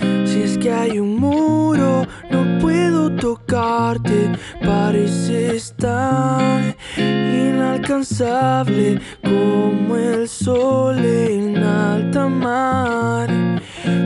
Que 0.65 0.73
hay 0.73 0.99
un 0.99 1.19
muro, 1.19 2.07
no 2.31 2.59
puedo 2.59 3.11
tocarte. 3.11 4.31
Pareces 4.65 5.75
tan 5.77 6.75
inalcanzable 6.97 8.99
como 9.23 9.95
el 9.95 10.27
sol 10.27 10.97
en 11.05 11.57
alta 11.57 12.27
mar. 12.27 13.29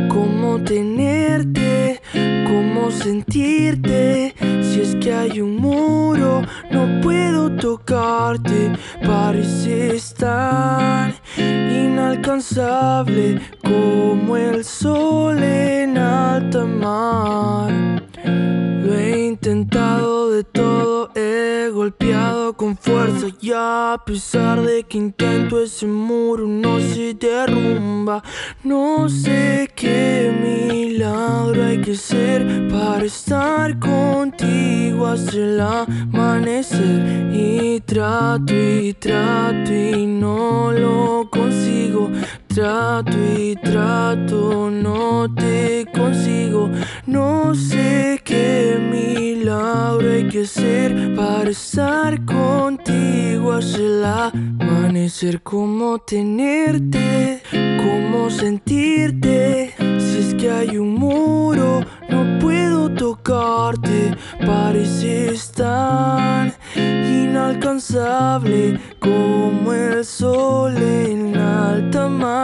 Cómo 0.09 0.61
tenerte, 0.61 2.01
cómo 2.45 2.91
sentirte. 2.91 4.35
Es 4.79 4.95
que 4.95 5.13
hay 5.13 5.41
un 5.41 5.57
muro, 5.57 6.41
no 6.71 7.01
puedo 7.01 7.51
tocarte. 7.51 8.71
Pareces 9.05 10.13
tan 10.13 11.13
inalcanzable 11.37 13.41
como 13.61 14.37
el 14.37 14.63
sol 14.63 15.43
en 15.43 15.97
alta 15.97 16.63
mar. 16.63 18.08
Lo 18.25 18.95
he 18.95 19.25
intentado 19.27 20.31
de 20.31 20.43
todo, 20.43 21.11
he 21.15 21.69
golpeado 21.71 22.53
con 22.53 22.77
fuerza 22.77 23.27
y 23.41 23.51
a 23.53 24.01
pesar 24.05 24.61
de 24.61 24.83
que 24.83 24.97
intento 24.97 25.61
ese 25.61 25.85
muro 25.85 26.47
no 26.47 26.79
se 26.79 27.13
derrumba. 27.13 28.23
No 28.63 29.07
sé 29.09 29.69
qué 29.75 30.31
milagro 30.41 31.65
hay 31.65 31.81
que 31.81 31.95
ser 31.95 32.67
para 32.69 33.05
estar 33.05 33.77
contigo 33.79 35.07
hasta 35.07 35.37
el 35.37 35.59
amanecer. 35.59 37.29
Y 37.33 37.81
trato 37.81 38.53
y 38.53 38.93
trato 38.93 39.73
y 39.73 40.05
no 40.05 40.71
lo 40.71 41.29
consigo. 41.29 42.09
Trato 42.53 43.17
y 43.37 43.55
trato, 43.55 44.69
no 44.71 45.33
te 45.33 45.85
consigo. 45.93 46.69
No 47.05 47.53
sé 47.53 48.19
qué 48.23 48.79
milagro 48.91 50.11
hay 50.11 50.27
que 50.27 50.41
hacer 50.41 51.13
para 51.15 51.51
estar 51.51 52.25
contigo 52.25 53.53
hasta 53.53 53.77
el 53.77 54.03
amanecer. 54.03 55.43
Cómo 55.43 55.99
tenerte, 55.99 57.43
cómo 57.51 58.31
sentirte. 58.31 59.75
Si 59.77 60.17
es 60.17 60.33
que 60.33 60.49
hay 60.49 60.77
un 60.77 60.95
muro, 60.95 61.85
no 62.09 62.39
puedo 62.39 62.89
tocarte. 62.89 64.17
Pareces 64.43 65.51
tan 65.51 66.51
inalcanzable 66.75 68.79
como 68.99 69.71
el 69.71 70.03
sol 70.03 70.75
en 70.77 71.37
alta 71.37 72.09
mar. 72.09 72.38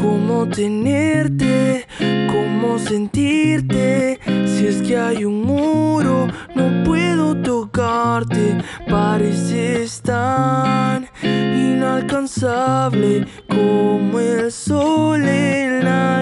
Cómo 0.00 0.48
tenerte, 0.48 1.86
cómo 2.30 2.78
sentirte. 2.78 4.20
Si 4.46 4.66
es 4.66 4.80
que 4.82 4.96
hay 4.96 5.24
un 5.24 5.42
muro, 5.42 6.28
no 6.54 6.84
puedo 6.84 7.36
tocarte. 7.36 8.58
Pareces 8.88 10.00
tan 10.02 11.08
inalcanzable 11.22 13.26
como 13.48 14.20
el 14.20 14.52
sol 14.52 15.26
en 15.26 15.86
alta 15.86 16.19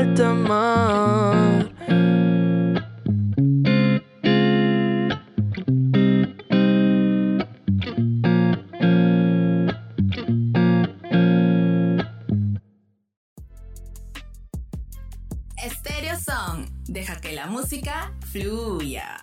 música 17.69 18.15
fluya. 18.33 19.19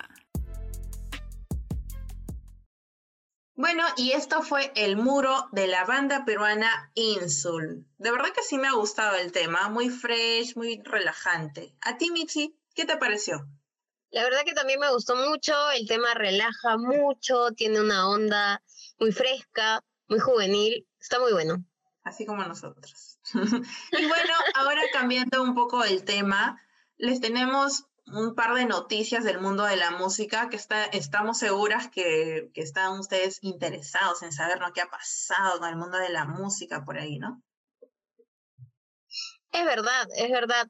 Bueno, 3.56 3.82
y 3.96 4.12
esto 4.12 4.40
fue 4.42 4.70
el 4.76 4.96
muro 4.96 5.48
de 5.50 5.66
la 5.66 5.84
banda 5.84 6.24
peruana 6.24 6.92
Insul. 6.94 7.84
De 7.98 8.12
verdad 8.12 8.28
que 8.32 8.44
sí 8.44 8.56
me 8.56 8.68
ha 8.68 8.74
gustado 8.74 9.16
el 9.16 9.32
tema, 9.32 9.68
muy 9.68 9.90
fresh, 9.90 10.54
muy 10.54 10.80
relajante. 10.84 11.74
¿A 11.80 11.98
ti, 11.98 12.12
Michi, 12.12 12.56
qué 12.76 12.84
te 12.84 12.96
pareció? 12.96 13.48
La 14.10 14.22
verdad 14.22 14.44
que 14.44 14.54
también 14.54 14.78
me 14.78 14.92
gustó 14.92 15.16
mucho, 15.16 15.52
el 15.72 15.88
tema 15.88 16.14
relaja 16.14 16.76
mucho, 16.78 17.50
tiene 17.50 17.80
una 17.80 18.08
onda 18.08 18.62
muy 19.00 19.10
fresca, 19.10 19.82
muy 20.06 20.20
juvenil, 20.20 20.86
está 21.00 21.18
muy 21.18 21.32
bueno. 21.32 21.64
Así 22.04 22.24
como 22.24 22.44
nosotros. 22.44 23.18
y 23.34 24.06
bueno, 24.06 24.34
ahora 24.54 24.82
cambiando 24.92 25.42
un 25.42 25.56
poco 25.56 25.82
el 25.82 26.04
tema, 26.04 26.62
les 26.96 27.20
tenemos 27.20 27.86
un 28.06 28.34
par 28.34 28.54
de 28.54 28.66
noticias 28.66 29.24
del 29.24 29.40
mundo 29.40 29.64
de 29.64 29.76
la 29.76 29.90
música 29.90 30.48
que 30.48 30.56
está, 30.56 30.84
estamos 30.84 31.38
seguras 31.38 31.88
que, 31.90 32.50
que 32.54 32.60
están 32.60 32.98
ustedes 32.98 33.38
interesados 33.42 34.22
en 34.22 34.32
saber 34.32 34.60
lo 34.60 34.72
que 34.72 34.80
ha 34.80 34.88
pasado 34.88 35.58
con 35.58 35.68
el 35.68 35.76
mundo 35.76 35.98
de 35.98 36.10
la 36.10 36.24
música 36.24 36.84
por 36.84 36.98
ahí, 36.98 37.18
¿no? 37.18 37.42
Es 39.52 39.64
verdad, 39.64 40.06
es 40.16 40.30
verdad. 40.30 40.68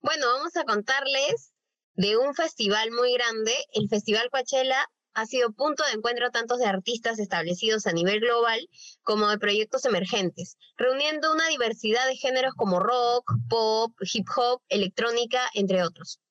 Bueno, 0.00 0.26
vamos 0.26 0.56
a 0.56 0.64
contarles 0.64 1.52
de 1.94 2.16
un 2.16 2.34
festival 2.34 2.90
muy 2.90 3.12
grande, 3.12 3.54
el 3.74 3.88
Festival 3.88 4.30
Coachella 4.30 4.88
ha 5.14 5.26
sido 5.26 5.52
punto 5.52 5.84
de 5.84 5.92
encuentro 5.92 6.30
tanto 6.30 6.56
de 6.56 6.64
artistas 6.64 7.18
establecidos 7.18 7.86
a 7.86 7.92
nivel 7.92 8.20
global 8.20 8.66
como 9.02 9.28
de 9.28 9.38
proyectos 9.38 9.84
emergentes, 9.84 10.56
reuniendo 10.76 11.32
una 11.32 11.48
diversidad 11.48 12.06
de 12.06 12.16
géneros 12.16 12.54
como 12.54 12.80
rock, 12.80 13.30
pop, 13.48 13.92
hip 14.00 14.26
hop, 14.34 14.62
electrónica, 14.68 15.50
entre 15.52 15.82
otros. 15.84 16.21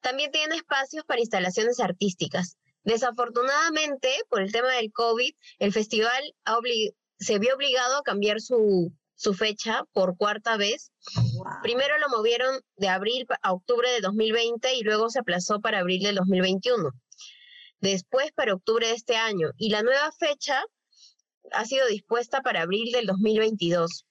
También 0.00 0.30
tiene 0.30 0.56
espacios 0.56 1.04
para 1.04 1.20
instalaciones 1.20 1.80
artísticas. 1.80 2.56
Desafortunadamente, 2.82 4.10
por 4.28 4.42
el 4.42 4.52
tema 4.52 4.72
del 4.72 4.92
COVID, 4.92 5.34
el 5.58 5.72
festival 5.72 6.34
se 7.18 7.38
vio 7.38 7.54
obligado 7.54 7.96
a 7.96 8.02
cambiar 8.02 8.40
su, 8.40 8.92
su 9.14 9.32
fecha 9.32 9.84
por 9.92 10.16
cuarta 10.16 10.56
vez. 10.56 10.92
Primero 11.62 11.98
lo 11.98 12.08
movieron 12.10 12.60
de 12.76 12.88
abril 12.88 13.26
a 13.42 13.52
octubre 13.52 13.90
de 13.90 14.00
2020 14.00 14.74
y 14.74 14.82
luego 14.82 15.08
se 15.08 15.20
aplazó 15.20 15.60
para 15.60 15.78
abril 15.78 16.02
de 16.02 16.12
2021. 16.12 16.90
Después 17.80 18.32
para 18.32 18.54
octubre 18.54 18.88
de 18.88 18.94
este 18.94 19.16
año. 19.16 19.50
Y 19.56 19.70
la 19.70 19.82
nueva 19.82 20.12
fecha 20.12 20.62
ha 21.52 21.64
sido 21.64 21.86
dispuesta 21.86 22.42
para 22.42 22.62
abril 22.62 22.92
del 22.92 23.06
2022. 23.06 24.04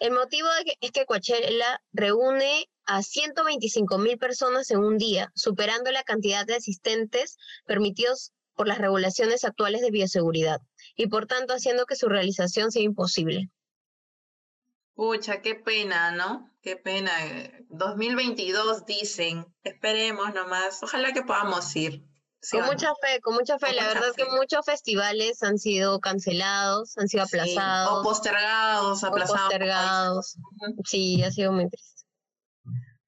El 0.00 0.12
motivo 0.12 0.48
es 0.80 0.90
que 0.90 1.06
Coachella 1.06 1.80
reúne 1.92 2.68
a 2.86 3.02
125 3.02 3.98
mil 3.98 4.18
personas 4.18 4.70
en 4.70 4.78
un 4.78 4.98
día, 4.98 5.30
superando 5.34 5.90
la 5.90 6.02
cantidad 6.02 6.46
de 6.46 6.56
asistentes 6.56 7.38
permitidos 7.66 8.32
por 8.54 8.68
las 8.68 8.78
regulaciones 8.78 9.44
actuales 9.44 9.80
de 9.82 9.90
bioseguridad 9.90 10.60
y 10.96 11.08
por 11.08 11.26
tanto 11.26 11.54
haciendo 11.54 11.86
que 11.86 11.96
su 11.96 12.08
realización 12.08 12.70
sea 12.70 12.82
imposible. 12.82 13.50
Pucha, 14.94 15.42
qué 15.42 15.56
pena, 15.56 16.12
¿no? 16.12 16.50
Qué 16.62 16.76
pena. 16.76 17.10
2022 17.68 18.86
dicen, 18.86 19.44
esperemos 19.64 20.32
nomás, 20.34 20.82
ojalá 20.82 21.12
que 21.12 21.22
podamos 21.22 21.74
ir. 21.74 22.04
con 22.48 22.64
mucha 22.66 22.92
fe, 23.02 23.20
con 23.20 23.34
mucha 23.34 23.58
fe. 23.58 23.72
la 23.72 23.88
verdad 23.88 24.10
es 24.10 24.16
que 24.16 24.24
muchos 24.30 24.64
festivales 24.64 25.42
han 25.42 25.58
sido 25.58 25.98
cancelados, 25.98 26.96
han 26.96 27.08
sido 27.08 27.24
aplazados. 27.24 27.98
o 27.98 28.02
postergados, 28.04 29.02
aplazados. 29.02 29.40
O 29.40 29.48
postergados. 29.48 30.36
Sí, 30.84 31.24
ha 31.24 31.32
sido 31.32 31.50
muy 31.50 31.68
triste. 31.68 31.93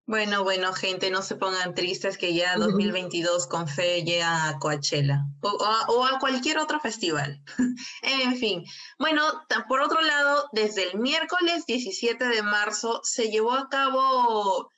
Bueno, 0.08 0.44
bueno, 0.44 0.72
gente, 0.72 1.10
no 1.10 1.20
se 1.20 1.34
pongan 1.34 1.74
tristes 1.74 2.16
que 2.16 2.32
ya 2.32 2.56
2022 2.56 3.48
con 3.48 3.66
fe 3.66 4.04
llega 4.04 4.48
a 4.48 4.56
Coachella 4.60 5.24
o, 5.40 6.04
a, 6.04 6.20
cualquier 6.20 6.58
otro 6.58 6.78
festival. 6.78 7.42
en 8.02 8.36
fin, 8.36 8.64
bueno, 9.00 9.24
por 9.68 9.80
otro 9.80 10.00
lado, 10.00 10.48
desde 10.52 10.88
el 10.88 11.00
miércoles 11.00 11.66
17 11.66 12.24
de 12.24 12.42
marzo 12.42 13.00
se 13.02 13.30
llevó 13.30 13.54
a 13.54 13.68
cabo 13.68 14.70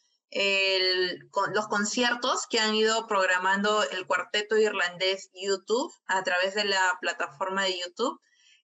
los 1.53 1.69
conciertos 1.69 2.47
que 2.49 2.61
han 2.61 2.75
ido 2.75 3.07
programando 3.07 3.83
el 3.83 4.07
cuarteto 4.07 4.57
irlandés 4.57 5.29
YouTube 5.35 5.93
a 6.07 6.25
través 6.25 6.55
de 6.55 6.65
la 6.65 6.97
plataforma 7.03 7.65
de 7.65 7.79
YouTube. 7.79 8.19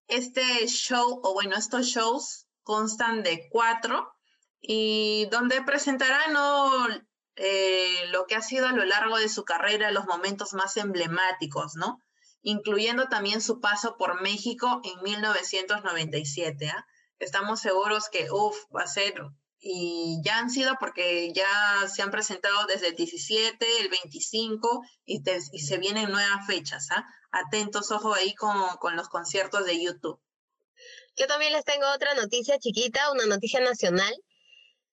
Este 0.09 0.67
show, 0.67 1.21
o 1.23 1.35
bueno, 1.35 1.57
estos 1.57 1.85
shows 1.89 2.47
constan 2.63 3.23
de 3.23 3.51
cuatro 3.51 4.14
y 4.67 5.27
donde 5.27 5.63
presentarán 5.63 6.35
eh, 7.37 8.07
lo 8.09 8.27
que 8.27 8.35
ha 8.35 8.41
sido 8.41 8.67
a 8.67 8.73
lo 8.73 8.85
largo 8.85 9.19
de 9.19 9.29
su 9.29 9.45
carrera 9.45 9.91
los 9.91 10.07
momentos 10.07 10.55
más 10.55 10.79
emblemáticos, 10.79 11.75
¿no? 11.77 12.01
Incluyendo 12.41 13.09
también 13.09 13.43
su 13.43 13.61
paso 13.61 13.97
por 13.99 14.23
México 14.23 14.81
en 14.85 15.03
1997. 15.03 16.71
¿ah? 16.71 16.87
Estamos 17.19 17.61
seguros 17.61 18.09
que, 18.09 18.31
uff, 18.31 18.57
va 18.75 18.85
a 18.85 18.87
ser, 18.87 19.15
y 19.59 20.23
ya 20.25 20.39
han 20.39 20.49
sido 20.49 20.77
porque 20.81 21.31
ya 21.35 21.87
se 21.87 22.01
han 22.01 22.11
presentado 22.11 22.67
desde 22.67 22.89
el 22.89 22.95
17, 22.95 23.67
el 23.81 23.89
25 23.91 24.83
y, 25.05 25.23
se 25.59 25.77
vienen 25.77 26.11
nuevas 26.11 26.47
fechas. 26.47 26.89
¿ah? 26.91 27.05
Atentos, 27.33 27.91
ojo 27.91 28.15
ahí 28.15 28.35
con, 28.35 28.77
con 28.79 28.97
los 28.97 29.09
conciertos 29.11 29.67
de 29.67 29.83
YouTube. 29.83 30.19
Yo 31.17 31.27
también 31.27 31.53
les 31.53 31.65
tengo 31.67 31.87
otra 31.95 32.15
noticia 32.15 32.59
chiquita, 32.59 33.13
una 33.13 33.27
noticia 33.27 33.61
nacional 33.61 34.15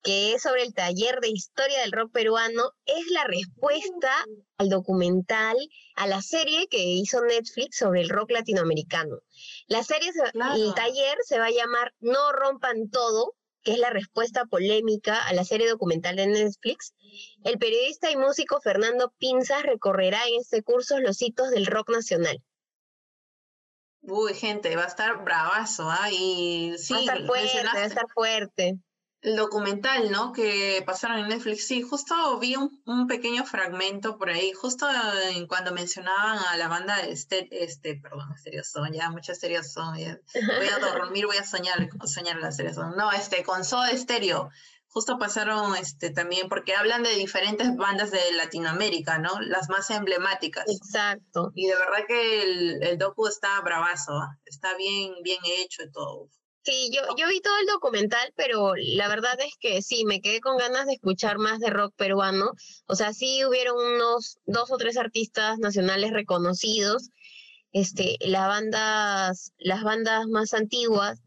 que 0.02 0.34
es 0.34 0.42
sobre 0.42 0.62
el 0.62 0.74
taller 0.74 1.20
de 1.20 1.28
historia 1.28 1.80
del 1.80 1.92
rock 1.92 2.12
peruano, 2.12 2.72
es 2.84 3.06
la 3.10 3.24
respuesta 3.24 4.12
al 4.58 4.68
documental, 4.68 5.56
a 5.94 6.06
la 6.06 6.20
serie 6.22 6.66
que 6.68 6.82
hizo 6.82 7.22
Netflix 7.22 7.78
sobre 7.78 8.00
el 8.00 8.08
rock 8.08 8.32
latinoamericano. 8.32 9.20
La 9.68 9.82
serie, 9.84 10.10
el 10.10 10.74
taller 10.74 11.16
se 11.24 11.38
va 11.38 11.46
a 11.46 11.50
llamar 11.50 11.94
No 12.00 12.32
rompan 12.32 12.90
todo, 12.90 13.34
que 13.62 13.72
es 13.72 13.78
la 13.78 13.90
respuesta 13.90 14.44
polémica 14.46 15.22
a 15.22 15.32
la 15.34 15.44
serie 15.44 15.68
documental 15.68 16.16
de 16.16 16.26
Netflix. 16.26 16.94
El 17.44 17.58
periodista 17.58 18.10
y 18.10 18.16
músico 18.16 18.60
Fernando 18.60 19.12
Pinzas 19.18 19.62
recorrerá 19.62 20.26
en 20.26 20.40
este 20.40 20.62
curso 20.62 20.98
los 20.98 21.22
hitos 21.22 21.50
del 21.50 21.66
rock 21.66 21.90
nacional. 21.90 22.42
Uy, 24.00 24.34
gente, 24.34 24.74
va 24.74 24.82
a 24.82 24.88
estar 24.88 25.22
bravazo, 25.22 25.88
¿ah? 25.88 26.10
Y 26.10 26.74
sí, 26.76 26.92
va 26.92 26.98
a 26.98 27.02
estar 27.02 27.24
fuerte, 27.24 27.64
va 27.64 27.72
a 27.74 27.84
estar 27.84 28.06
fuerte 28.12 28.80
el 29.22 29.36
documental, 29.36 30.10
¿no? 30.10 30.32
Que 30.32 30.82
pasaron 30.84 31.18
en 31.18 31.28
Netflix. 31.28 31.66
Sí, 31.66 31.82
justo 31.82 32.38
vi 32.38 32.56
un, 32.56 33.06
pequeño 33.06 33.44
fragmento 33.44 34.18
por 34.18 34.30
ahí, 34.30 34.52
justo 34.52 34.86
en 35.30 35.46
cuando 35.46 35.72
mencionaban 35.72 36.38
a 36.38 36.56
la 36.56 36.68
banda 36.68 37.00
este, 37.00 37.48
este 37.64 37.96
perdón, 37.96 38.36
Stereo 38.36 38.64
Son, 38.64 38.92
ya 38.92 39.10
mucho 39.10 39.34
Stereo 39.34 39.62
Son, 39.62 39.94
voy 39.94 40.68
a 40.68 40.78
dormir, 40.78 41.26
voy 41.26 41.36
a 41.36 41.44
soñar, 41.44 41.88
soñar 42.04 42.36
la 42.36 42.50
Stereo 42.50 42.74
Son. 42.74 42.96
No, 42.96 43.10
este, 43.12 43.42
con 43.44 43.64
Soda 43.64 43.96
Stereo. 43.96 44.50
Justo 44.88 45.18
pasaron 45.18 45.74
este 45.76 46.10
también, 46.10 46.50
porque 46.50 46.74
hablan 46.74 47.02
de 47.02 47.14
diferentes 47.14 47.74
bandas 47.76 48.10
de 48.10 48.20
Latinoamérica, 48.32 49.18
¿no? 49.18 49.40
Las 49.40 49.70
más 49.70 49.88
emblemáticas. 49.88 50.68
Exacto. 50.68 51.50
Y 51.54 51.66
de 51.66 51.76
verdad 51.76 52.04
que 52.06 52.42
el, 52.42 52.82
el 52.82 52.98
docu 52.98 53.26
está 53.26 53.58
bravazo, 53.62 54.20
está 54.44 54.76
bien, 54.76 55.14
bien 55.22 55.40
hecho 55.44 55.82
y 55.84 55.90
todo. 55.90 56.28
Sí, 56.64 56.90
yo, 56.94 57.02
yo 57.18 57.26
vi 57.28 57.40
todo 57.40 57.58
el 57.60 57.66
documental, 57.66 58.32
pero 58.36 58.74
la 58.76 59.08
verdad 59.08 59.36
es 59.40 59.56
que 59.58 59.82
sí, 59.82 60.04
me 60.04 60.20
quedé 60.20 60.40
con 60.40 60.56
ganas 60.56 60.86
de 60.86 60.92
escuchar 60.92 61.38
más 61.38 61.58
de 61.58 61.70
rock 61.70 61.92
peruano. 61.96 62.52
O 62.86 62.94
sea, 62.94 63.12
sí 63.12 63.44
hubieron 63.44 63.76
unos 63.76 64.38
dos 64.46 64.70
o 64.70 64.76
tres 64.76 64.96
artistas 64.96 65.58
nacionales 65.58 66.12
reconocidos, 66.12 67.10
este, 67.72 68.16
las 68.20 68.46
bandas, 68.46 69.52
las 69.58 69.82
bandas 69.82 70.26
más 70.28 70.54
antiguas, 70.54 71.20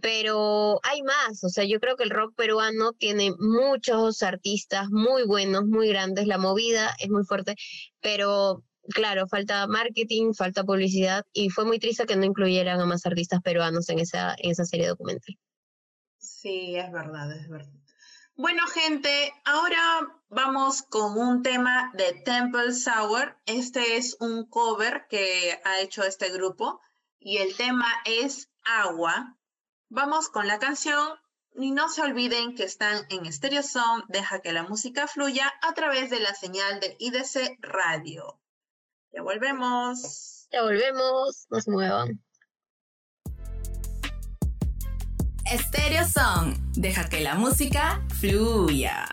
pero 0.00 0.80
hay 0.82 1.02
más. 1.02 1.44
O 1.44 1.48
sea, 1.50 1.64
yo 1.64 1.78
creo 1.78 1.96
que 1.96 2.04
el 2.04 2.10
rock 2.10 2.34
peruano 2.34 2.92
tiene 2.92 3.32
muchos 3.38 4.22
artistas 4.24 4.88
muy 4.90 5.24
buenos, 5.24 5.66
muy 5.66 5.88
grandes. 5.88 6.26
La 6.26 6.38
movida 6.38 6.96
es 6.98 7.10
muy 7.10 7.24
fuerte, 7.24 7.54
pero 8.00 8.64
claro, 8.94 9.26
falta 9.26 9.66
marketing, 9.66 10.34
falta 10.34 10.64
publicidad 10.64 11.24
y 11.32 11.50
fue 11.50 11.64
muy 11.64 11.78
triste 11.78 12.06
que 12.06 12.16
no 12.16 12.24
incluyeran 12.24 12.80
a 12.80 12.86
más 12.86 13.06
artistas 13.06 13.40
peruanos 13.42 13.88
en 13.88 13.98
esa, 13.98 14.34
en 14.38 14.50
esa 14.50 14.64
serie 14.64 14.88
documental. 14.88 15.36
Sí, 16.18 16.76
es 16.76 16.90
verdad, 16.92 17.32
es 17.32 17.48
verdad. 17.48 17.80
Bueno, 18.34 18.66
gente, 18.66 19.34
ahora 19.44 20.00
vamos 20.28 20.82
con 20.82 21.18
un 21.18 21.42
tema 21.42 21.90
de 21.94 22.14
Temple 22.24 22.72
Sour. 22.72 23.36
Este 23.44 23.96
es 23.96 24.16
un 24.20 24.46
cover 24.48 25.06
que 25.10 25.60
ha 25.64 25.80
hecho 25.80 26.04
este 26.04 26.30
grupo 26.30 26.80
y 27.18 27.36
el 27.36 27.54
tema 27.56 27.86
es 28.06 28.50
Agua. 28.64 29.36
Vamos 29.90 30.30
con 30.30 30.46
la 30.46 30.58
canción 30.58 31.18
y 31.54 31.72
no 31.72 31.90
se 31.90 32.00
olviden 32.00 32.54
que 32.54 32.64
están 32.64 33.04
en 33.10 33.30
Stereo 33.30 33.62
Sound, 33.62 34.04
deja 34.08 34.40
que 34.40 34.52
la 34.52 34.62
música 34.62 35.06
fluya 35.06 35.52
a 35.60 35.74
través 35.74 36.08
de 36.08 36.20
la 36.20 36.34
señal 36.34 36.80
de 36.80 36.96
IDC 36.98 37.58
Radio. 37.60 38.39
Ya 39.12 39.22
volvemos. 39.22 40.48
Ya 40.52 40.62
volvemos. 40.62 41.46
No 41.50 41.60
se 41.60 41.70
muevan. 41.70 42.20
Stereo 45.46 46.04
Song. 46.06 46.54
Deja 46.74 47.08
que 47.08 47.20
la 47.20 47.34
música 47.34 48.04
fluya. 48.20 49.06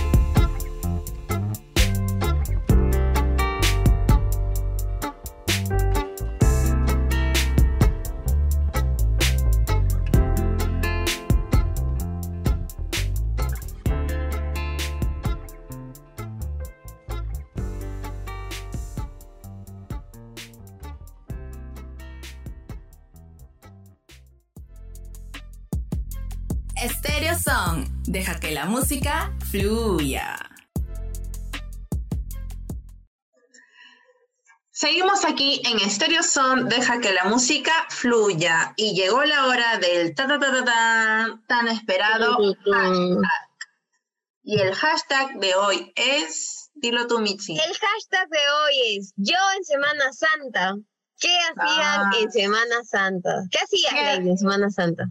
Stereo 26.88 27.34
Song. 27.38 27.86
Deja 28.04 28.38
que 28.40 28.50
la 28.52 28.66
música 28.66 29.32
fluya. 29.50 30.36
Seguimos 34.70 35.24
aquí 35.24 35.62
en 35.64 35.78
Stereo 35.90 36.22
Son, 36.22 36.68
deja 36.68 37.00
que 37.00 37.12
la 37.12 37.24
música 37.24 37.72
fluya. 37.88 38.74
Y 38.76 38.94
llegó 38.94 39.24
la 39.24 39.46
hora 39.46 39.78
del 39.78 40.14
ta 40.14 40.26
ta 40.28 40.38
ta 40.38 40.52
ta 40.52 40.64
ta, 40.64 41.40
tan 41.48 41.68
esperado 41.68 42.36
hashtag. 42.36 43.22
Y 44.42 44.60
el 44.60 44.74
hashtag 44.74 45.38
de 45.40 45.54
hoy 45.54 45.92
es, 45.96 46.70
dilo 46.74 47.06
tú, 47.06 47.18
Mitzi. 47.20 47.52
El 47.54 47.72
hashtag 47.74 48.28
de 48.28 48.38
hoy 48.38 48.98
es 48.98 49.12
Yo 49.16 49.34
en 49.56 49.64
Semana 49.64 50.12
Santa. 50.12 50.74
¿Qué 51.18 51.34
hacían 51.38 52.00
Ah. 52.06 52.10
en 52.20 52.30
Semana 52.30 52.84
Santa? 52.84 53.30
¿Qué 53.50 53.58
hacían 53.58 54.28
en 54.28 54.36
Semana 54.38 54.70
Santa? 54.70 55.04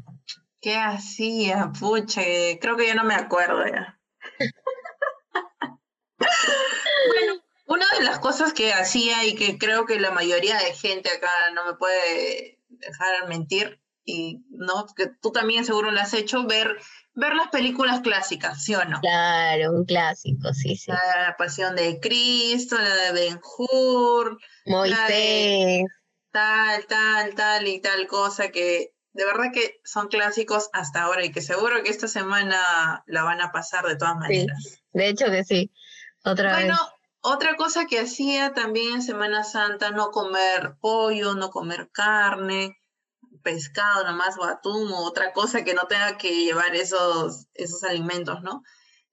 ¿Qué 0.65 0.75
hacía? 0.77 1.71
Pucha, 1.79 2.23
que 2.23 2.57
creo 2.59 2.75
que 2.75 2.87
ya 2.87 2.95
no 2.95 3.03
me 3.03 3.13
acuerdo 3.13 3.63
ya. 3.67 3.99
bueno, 6.17 7.43
una 7.67 7.85
de 7.99 8.03
las 8.03 8.17
cosas 8.17 8.51
que 8.51 8.73
hacía 8.73 9.25
y 9.25 9.35
que 9.35 9.59
creo 9.59 9.85
que 9.85 9.99
la 9.99 10.09
mayoría 10.09 10.57
de 10.57 10.73
gente 10.73 11.11
acá 11.11 11.29
no 11.53 11.67
me 11.67 11.75
puede 11.75 12.57
dejar 12.67 13.27
mentir, 13.27 13.79
y 14.05 14.43
no, 14.49 14.87
que 14.97 15.11
tú 15.21 15.31
también 15.31 15.65
seguro 15.65 15.91
lo 15.91 16.01
has 16.01 16.15
hecho, 16.15 16.47
ver, 16.47 16.75
ver 17.13 17.35
las 17.35 17.49
películas 17.49 18.01
clásicas, 18.01 18.63
¿sí 18.63 18.73
o 18.73 18.83
no? 18.85 18.99
Claro, 19.01 19.71
un 19.71 19.85
clásico, 19.85 20.51
sí, 20.51 20.75
sí. 20.75 20.89
La, 20.89 21.27
la 21.27 21.37
Pasión 21.37 21.75
de 21.75 21.99
Cristo, 21.99 22.75
la 22.75 22.95
de 22.95 23.11
Ben 23.11 23.39
Hur, 23.39 24.39
Moisés. 24.65 25.83
tal, 26.31 26.87
tal, 26.87 27.35
tal 27.35 27.67
y 27.67 27.79
tal 27.81 28.07
cosa 28.07 28.49
que 28.49 28.94
de 29.15 29.25
verdad 29.25 29.51
que 29.53 29.79
son 29.85 30.07
clásicos 30.09 30.69
hasta 30.73 31.03
ahora 31.03 31.23
y 31.25 31.31
que 31.31 31.41
seguro 31.41 31.81
que 31.83 31.89
esta 31.89 32.07
semana 32.07 33.03
la 33.07 33.23
van 33.23 33.41
a 33.41 33.51
pasar 33.51 33.85
de 33.85 33.95
todas 33.95 34.15
Sí, 34.15 34.19
maneras. 34.19 34.81
de 34.91 35.09
hecho 35.09 35.25
que 35.27 35.43
sí. 35.43 35.71
Otra 36.23 36.51
Bueno, 36.53 36.73
vez. 36.73 36.81
otra 37.21 37.55
cosa 37.55 37.85
que 37.85 37.99
hacía 37.99 38.53
también 38.53 38.95
en 38.95 39.01
Semana 39.01 39.43
Santa, 39.43 39.91
no 39.91 40.11
comer 40.11 40.75
pollo, 40.81 41.33
no 41.35 41.49
comer 41.49 41.89
carne, 41.93 42.77
pescado 43.41 44.03
nomás 44.05 44.37
o 44.37 44.43
atún 44.43 44.91
o 44.91 45.03
otra 45.05 45.31
cosa 45.31 45.63
que 45.63 45.73
no 45.73 45.83
tenga 45.87 46.17
que 46.17 46.43
llevar 46.43 46.75
esos, 46.75 47.47
esos 47.53 47.83
alimentos, 47.83 48.41
¿no? 48.41 48.63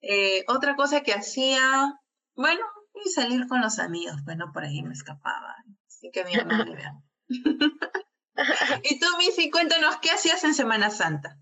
Eh, 0.00 0.42
otra 0.48 0.74
cosa 0.74 1.02
que 1.02 1.12
hacía, 1.12 1.92
bueno, 2.34 2.64
y 3.04 3.08
salir 3.10 3.46
con 3.46 3.60
los 3.60 3.78
amigos, 3.78 4.16
bueno, 4.24 4.50
por 4.52 4.64
ahí 4.64 4.82
me 4.82 4.94
escapaba. 4.94 5.54
Así 5.86 6.10
que 6.12 6.24
mi 6.24 6.34
mamá 6.36 6.64
me 6.64 6.74
vea. 6.74 6.92
y 8.82 8.98
tú, 8.98 9.06
Missy, 9.18 9.50
cuéntanos, 9.50 9.96
¿qué 10.00 10.10
hacías 10.10 10.42
en 10.44 10.54
Semana 10.54 10.90
Santa? 10.90 11.38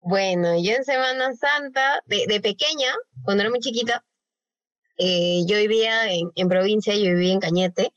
Bueno, 0.00 0.54
yo 0.62 0.72
en 0.72 0.84
Semana 0.84 1.34
Santa, 1.34 2.00
de, 2.06 2.26
de 2.28 2.40
pequeña, 2.40 2.94
cuando 3.22 3.42
era 3.42 3.50
muy 3.50 3.60
chiquita, 3.60 4.04
eh, 4.98 5.40
yo 5.46 5.56
vivía 5.56 6.12
en, 6.12 6.30
en 6.34 6.48
provincia, 6.48 6.94
yo 6.94 7.04
vivía 7.14 7.32
en 7.32 7.40
Cañete, 7.40 7.92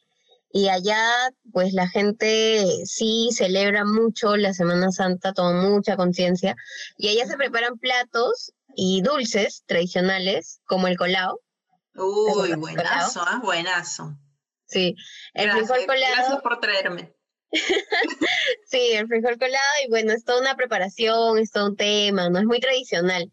y 0.49 0.69
allá 0.69 1.29
pues 1.51 1.73
la 1.73 1.87
gente 1.89 2.63
sí 2.85 3.29
celebra 3.33 3.83
mucho 3.83 4.37
la 4.37 4.53
Semana 4.53 4.91
Santa, 4.91 5.33
toma 5.33 5.69
mucha 5.69 5.97
conciencia, 5.97 6.55
y 6.97 7.09
allá 7.09 7.27
se 7.27 7.37
preparan 7.37 7.77
platos 7.77 8.53
y 8.75 9.01
dulces 9.01 9.63
tradicionales, 9.65 10.61
como 10.65 10.87
el 10.87 10.97
colao. 10.97 11.41
Uy, 11.95 12.51
¿El 12.51 12.57
buenazo, 12.57 13.21
¿ah? 13.25 13.39
Buenazo. 13.43 14.17
Sí, 14.65 14.95
el 15.33 15.45
Gracias, 15.45 15.69
frijol 15.69 15.87
colado. 15.87 16.13
gracias 16.15 16.41
por 16.41 16.59
traerme. 16.59 17.16
Sí, 18.65 18.91
el 18.93 19.07
frijol 19.07 19.37
colado 19.37 19.73
y 19.85 19.89
bueno, 19.89 20.11
es 20.13 20.23
toda 20.25 20.41
una 20.41 20.55
preparación, 20.55 21.37
es 21.37 21.51
todo 21.51 21.67
un 21.67 21.77
tema, 21.77 22.29
¿no? 22.29 22.39
Es 22.39 22.45
muy 22.45 22.59
tradicional. 22.59 23.31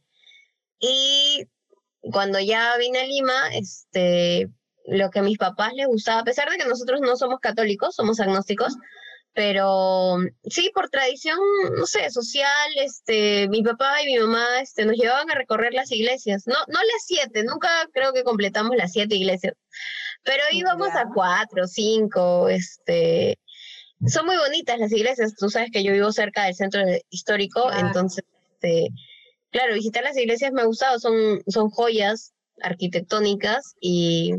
Y 0.78 1.46
cuando 2.12 2.38
ya 2.40 2.76
vine 2.78 3.00
a 3.00 3.06
Lima, 3.06 3.48
este, 3.52 4.48
lo 4.86 5.10
que 5.10 5.20
a 5.20 5.22
mis 5.22 5.38
papás 5.38 5.72
les 5.74 5.86
gustaba, 5.86 6.20
a 6.20 6.24
pesar 6.24 6.50
de 6.50 6.58
que 6.58 6.66
nosotros 6.68 7.00
no 7.00 7.16
somos 7.16 7.40
católicos, 7.40 7.94
somos 7.94 8.20
agnósticos, 8.20 8.74
Pero 9.34 10.18
sí, 10.44 10.70
por 10.74 10.90
tradición, 10.90 11.38
no 11.76 11.86
sé, 11.86 12.10
social, 12.10 12.70
este, 12.76 13.48
mi 13.48 13.62
papá 13.62 14.00
y 14.02 14.06
mi 14.06 14.18
mamá 14.18 14.60
este, 14.62 14.84
nos 14.86 14.96
llevaban 14.96 15.30
a 15.30 15.34
recorrer 15.34 15.74
las 15.74 15.90
iglesias. 15.92 16.44
No, 16.46 16.54
no 16.68 16.78
las 16.80 17.04
siete, 17.06 17.44
nunca 17.44 17.68
creo 17.92 18.12
que 18.12 18.22
completamos 18.24 18.76
las 18.76 18.92
siete 18.92 19.16
iglesias, 19.16 19.54
pero 20.24 20.42
íbamos 20.52 20.90
a 20.94 21.06
cuatro, 21.12 21.66
cinco, 21.66 22.48
este, 22.48 23.38
son 24.08 24.26
muy 24.26 24.36
bonitas 24.36 24.78
las 24.78 24.92
iglesias. 24.92 25.34
Tú 25.34 25.50
sabes 25.50 25.70
que 25.72 25.82
yo 25.82 25.92
vivo 25.92 26.12
cerca 26.12 26.44
del 26.44 26.54
centro 26.54 26.82
histórico, 27.10 27.70
entonces, 27.72 28.24
este, 28.52 28.88
claro, 29.50 29.74
visitar 29.74 30.02
las 30.02 30.16
iglesias 30.16 30.52
me 30.52 30.62
ha 30.62 30.66
gustado, 30.66 30.98
son, 30.98 31.42
son 31.46 31.70
joyas 31.70 32.32
arquitectónicas 32.62 33.74
y 33.80 34.34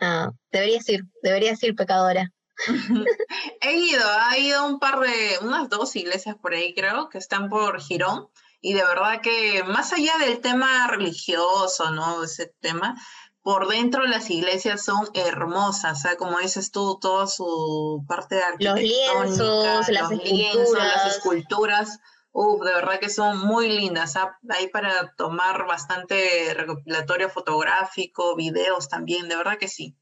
ah, 0.00 0.30
deberías 0.52 0.88
ir, 0.88 1.04
deberías 1.22 1.62
ir, 1.62 1.74
pecadora. 1.74 2.30
He 3.60 3.76
ido, 3.76 4.02
ha 4.20 4.38
ido 4.38 4.66
un 4.66 4.78
par 4.78 5.00
de, 5.00 5.38
unas 5.42 5.68
dos 5.68 5.96
iglesias 5.96 6.36
por 6.40 6.54
ahí 6.54 6.72
creo, 6.74 7.08
que 7.08 7.18
están 7.18 7.48
por 7.48 7.80
Girón, 7.80 8.28
y 8.60 8.72
de 8.72 8.82
verdad 8.82 9.20
que 9.20 9.62
más 9.64 9.92
allá 9.92 10.16
del 10.18 10.40
tema 10.40 10.86
religioso, 10.88 11.90
¿no? 11.90 12.24
Ese 12.24 12.52
tema, 12.60 12.96
por 13.44 13.68
dentro 13.68 14.04
las 14.06 14.28
iglesias 14.30 14.84
son 14.84 15.06
hermosas, 15.14 15.98
o 15.98 16.00
sea, 16.00 16.16
como 16.16 16.40
dices 16.40 16.72
tú, 16.72 16.98
toda 17.00 17.28
su 17.28 18.04
parte 18.08 18.40
Los 18.58 18.80
lienzos, 18.80 19.88
las 19.88 20.10
esculturas. 20.10 20.72
las 20.74 21.16
esculturas, 21.16 22.00
uf, 22.32 22.64
de 22.64 22.72
verdad 22.72 22.98
que 22.98 23.10
son 23.10 23.38
muy 23.46 23.68
lindas, 23.68 24.16
hay 24.48 24.68
para 24.68 25.14
tomar 25.16 25.66
bastante 25.66 26.52
recopilatorio 26.54 27.28
fotográfico, 27.28 28.34
videos 28.34 28.88
también, 28.88 29.28
de 29.28 29.36
verdad 29.36 29.58
que 29.58 29.68
sí 29.68 29.96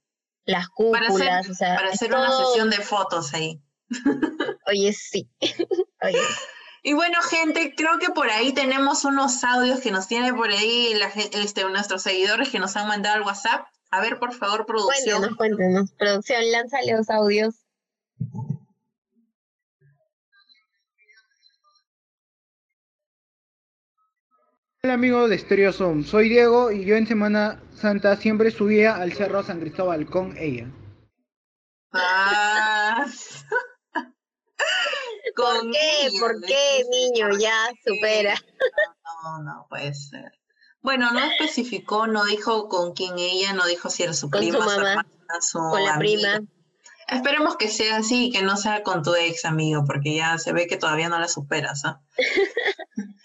las 0.44 0.68
cúpulas, 0.68 1.12
para 1.12 1.38
hacer, 1.38 1.50
o 1.50 1.55
sea, 1.55 1.76
para 1.76 1.90
hacer 1.90 2.14
una 2.14 2.31
sesión 2.31 2.70
de 2.70 2.78
fotos 2.78 3.35
ahí. 3.35 3.61
Oye, 4.66 4.92
sí. 4.92 5.28
Oye. 6.02 6.18
Y 6.85 6.95
bueno, 6.95 7.21
gente, 7.23 7.75
creo 7.77 7.99
que 8.01 8.09
por 8.09 8.29
ahí 8.29 8.53
tenemos 8.53 9.05
unos 9.05 9.45
audios 9.45 9.81
que 9.81 9.92
nos 9.92 10.09
tiene 10.09 10.35
por 10.35 10.51
ahí 10.51 10.95
la, 10.95 11.07
este, 11.40 11.62
nuestros 11.64 12.03
seguidores 12.03 12.51
que 12.51 12.59
nos 12.59 12.77
han 12.77 12.88
mandado 12.88 13.16
al 13.16 13.23
WhatsApp. 13.23 13.66
A 13.92 14.01
ver, 14.01 14.18
por 14.18 14.33
favor, 14.33 14.66
producción. 14.66 15.21
Cuéntenos, 15.37 15.37
cuéntenos. 15.37 15.92
Producción, 15.92 16.51
lánzale 16.51 16.97
los 16.97 17.09
audios. 17.09 17.55
Hola 24.85 24.95
amigos 24.95 25.31
de 25.31 25.38
Stereo 25.38 25.73
Zoom, 25.73 26.03
soy 26.03 26.29
Diego 26.29 26.73
y 26.73 26.85
yo 26.85 26.97
en 26.97 27.07
Semana 27.07 27.62
Santa 27.77 28.16
siempre 28.16 28.51
subía 28.51 28.97
al 28.97 29.12
Cerro 29.12 29.45
San 29.45 29.61
Cristóbal 29.61 30.07
con 30.07 30.37
ella. 30.37 30.66
Ah. 31.92 33.07
¿Por 35.37 35.71
qué? 35.71 36.18
¿Por 36.18 36.40
qué, 36.42 36.85
niño? 36.90 37.38
Ya 37.38 37.71
supera. 37.85 38.35
No, 39.25 39.42
no 39.42 39.66
puede 39.68 39.95
ser. 39.95 40.33
Bueno, 40.81 41.12
no 41.12 41.21
especificó, 41.21 42.07
no 42.07 42.25
dijo 42.25 42.68
con 42.68 42.92
quién 42.92 43.18
ella, 43.18 43.53
no 43.53 43.66
dijo 43.66 43.88
si 43.88 44.03
era 44.03 44.14
su 44.14 44.29
prima, 44.31 44.64
su, 44.64 44.71
hermana, 44.71 45.07
su 45.40 45.59
con 45.59 45.85
la 45.85 45.97
prima. 45.97 46.40
Esperemos 47.09 47.57
que 47.57 47.68
sea 47.68 47.99
así, 47.99 48.31
que 48.31 48.42
no 48.42 48.57
sea 48.57 48.83
con 48.83 49.03
tu 49.03 49.14
ex 49.14 49.45
amigo, 49.45 49.85
porque 49.87 50.16
ya 50.16 50.38
se 50.38 50.53
ve 50.53 50.66
que 50.66 50.77
todavía 50.77 51.09
no 51.09 51.18
la 51.18 51.29
superas. 51.29 51.85
¿ah? 51.85 52.01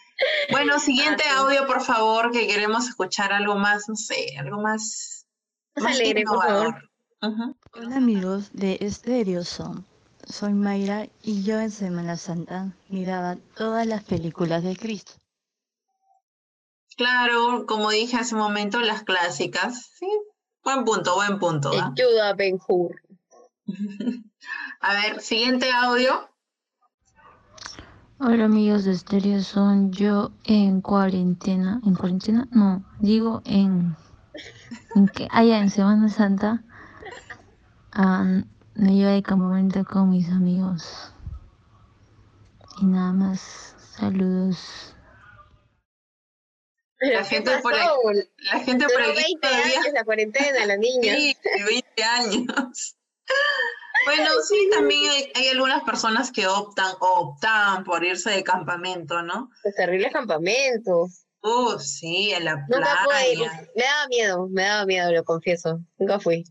Bueno, 0.49 0.79
siguiente 0.79 1.23
audio, 1.29 1.67
por 1.67 1.81
favor, 1.81 2.31
que 2.31 2.47
queremos 2.47 2.87
escuchar 2.87 3.33
algo 3.33 3.55
más, 3.55 3.87
no 3.87 3.95
sé, 3.95 4.35
algo 4.39 4.59
más, 4.59 5.27
más 5.75 5.93
alegre, 5.93 6.23
por 6.23 6.41
favor. 6.41 6.89
Hola 7.73 7.97
amigos 7.97 8.49
de 8.51 8.79
Stereo 8.89 9.43
Son. 9.43 9.85
Soy 10.29 10.53
Mayra 10.53 11.07
y 11.23 11.43
yo 11.43 11.59
en 11.59 11.71
Semana 11.71 12.17
Santa 12.17 12.73
miraba 12.89 13.37
todas 13.55 13.87
las 13.87 14.03
películas 14.03 14.61
de 14.61 14.75
Cristo. 14.75 15.13
Claro, 16.97 17.65
como 17.65 17.91
dije 17.91 18.17
hace 18.17 18.35
un 18.35 18.41
momento, 18.41 18.81
las 18.81 19.03
clásicas. 19.03 19.89
Sí, 19.97 20.07
buen 20.63 20.83
punto, 20.83 21.15
buen 21.15 21.39
punto. 21.39 21.71
Ayuda, 21.71 22.33
Ben 22.33 22.59
Hur. 22.67 23.01
A 24.81 24.93
ver, 24.93 25.21
siguiente 25.21 25.71
audio. 25.71 26.29
Hola 28.19 28.45
amigos 28.45 28.83
de 28.83 28.97
Stereo 28.97 29.41
Son, 29.41 29.91
yo 29.91 30.31
en 30.43 30.81
cuarentena, 30.81 31.79
en 31.85 31.95
cuarentena, 31.95 32.47
no, 32.51 32.83
digo 32.99 33.43
en, 33.45 33.95
en 34.95 35.07
que 35.07 35.27
allá 35.31 35.59
en 35.59 35.69
Semana 35.69 36.09
Santa 36.09 36.63
me 38.77 38.93
iba 38.93 39.11
de 39.11 39.23
campamento 39.23 39.83
con 39.85 40.11
mis 40.11 40.29
amigos. 40.29 41.11
Y 42.79 42.85
nada 42.85 43.11
más, 43.11 43.75
saludos. 43.97 44.93
la 46.99 47.23
gente 47.23 47.57
por 47.59 47.73
aquí, 47.73 47.87
la 48.51 48.59
gente 48.59 48.85
por 48.85 49.01
aquí 49.01 49.23
20 49.41 49.47
años 49.47 49.93
la 49.93 50.03
cuarentena, 50.03 50.65
la 50.65 50.77
niña. 50.77 51.15
Sí, 51.15 51.35
20 51.65 52.03
años. 52.03 52.97
Bueno, 54.05 54.29
sí, 54.47 54.69
también 54.71 55.11
hay, 55.35 55.47
algunas 55.49 55.83
personas 55.83 56.31
que 56.31 56.47
optan 56.47 56.93
optan 56.99 57.83
por 57.83 58.05
irse 58.05 58.29
de 58.29 58.43
campamento, 58.43 59.21
¿no? 59.23 59.49
Los 59.63 59.75
terribles 59.75 60.13
campamentos. 60.13 61.25
Uh, 61.41 61.79
sí, 61.79 62.31
en 62.31 62.45
la 62.45 62.63
playa. 62.67 63.67
Me 63.75 63.83
daba 63.83 64.07
miedo, 64.07 64.47
me 64.49 64.63
daba 64.63 64.85
miedo, 64.85 65.11
lo 65.11 65.23
confieso. 65.23 65.81
Nunca 65.97 66.19
fui. 66.19 66.45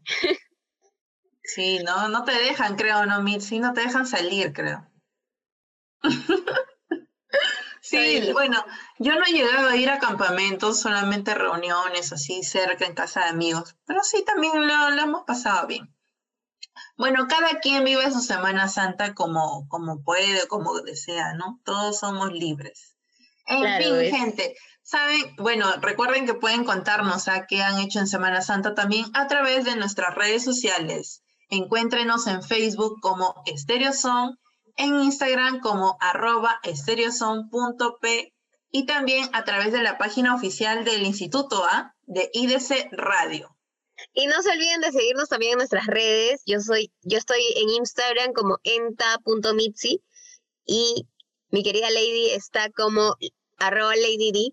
Sí, 1.47 1.79
no, 1.85 2.09
no 2.09 2.25
te 2.25 2.33
dejan, 2.33 2.77
creo, 2.77 3.07
¿no, 3.07 3.25
Sí, 3.41 3.61
no 3.61 3.73
te 3.73 3.83
dejan 3.83 4.07
salir, 4.07 4.53
creo. 4.53 4.85
sí, 7.81 8.33
bueno, 8.33 8.65
yo 8.99 9.15
no 9.15 9.25
he 9.27 9.33
llegado 9.33 9.69
a 9.69 9.77
ir 9.77 9.89
a 9.89 10.01
campamentos, 10.01 10.81
solamente 10.81 11.35
reuniones 11.35 12.13
así 12.13 12.43
cerca 12.43 12.85
en 12.85 12.95
casa 12.95 13.21
de 13.21 13.31
amigos, 13.31 13.77
pero 13.87 14.03
sí, 14.03 14.25
también 14.25 14.67
lo, 14.67 14.91
lo 14.91 15.03
hemos 15.03 15.25
pasado 15.25 15.67
bien. 15.69 15.95
Bueno, 16.99 17.27
cada 17.29 17.61
quien 17.61 17.85
vive 17.85 18.11
su 18.11 18.21
Semana 18.21 18.69
Santa 18.69 19.15
como, 19.15 19.69
como 19.69 20.03
puede, 20.03 20.49
como 20.49 20.81
desea, 20.81 21.35
¿no? 21.35 21.61
Todos 21.65 22.01
somos 22.01 22.33
libres. 22.33 22.97
En 23.47 23.83
fin, 23.83 24.11
gente, 24.11 24.57
saben, 24.83 25.37
bueno, 25.37 25.73
recuerden 25.81 26.27
que 26.27 26.35
pueden 26.35 26.65
contarnos 26.65 27.29
a 27.29 27.47
qué 27.47 27.63
han 27.63 27.79
hecho 27.79 28.01
en 28.01 28.09
Semana 28.09 28.43
Santa 28.43 28.75
también 28.75 29.07
a 29.15 29.29
través 29.29 29.65
de 29.65 29.77
nuestras 29.77 30.15
redes 30.15 30.43
sociales. 30.43 31.23
Encuéntrenos 31.49 32.27
en 32.27 32.43
Facebook 32.43 33.01
como 33.01 33.43
Estereoson, 33.47 34.39
en 34.77 35.01
Instagram 35.01 35.61
como 35.61 35.97
arroba 36.01 36.61
y 38.71 38.85
también 38.85 39.29
a 39.33 39.45
través 39.45 39.73
de 39.73 39.83
la 39.83 39.97
página 39.97 40.35
oficial 40.35 40.85
del 40.85 41.03
Instituto 41.03 41.65
A 41.65 41.95
de 42.03 42.31
IDC 42.33 42.89
Radio. 42.93 43.57
Y 44.13 44.27
no 44.27 44.43
se 44.43 44.51
olviden 44.51 44.81
de 44.81 44.93
seguirnos 44.93 45.29
también 45.29 45.53
en 45.53 45.59
nuestras 45.59 45.87
redes. 45.87 46.43
Yo 46.45 46.61
soy, 46.61 46.93
yo 47.03 47.17
estoy 47.17 47.43
en 47.57 47.71
Instagram 47.71 48.33
como 48.33 48.59
enta.mitzi 48.65 50.03
y 50.67 51.07
mi 51.51 51.63
querida 51.63 51.89
Lady 51.91 52.31
está 52.31 52.71
como 52.71 53.17
arroba 53.59 53.95
LadyD. 53.97 54.53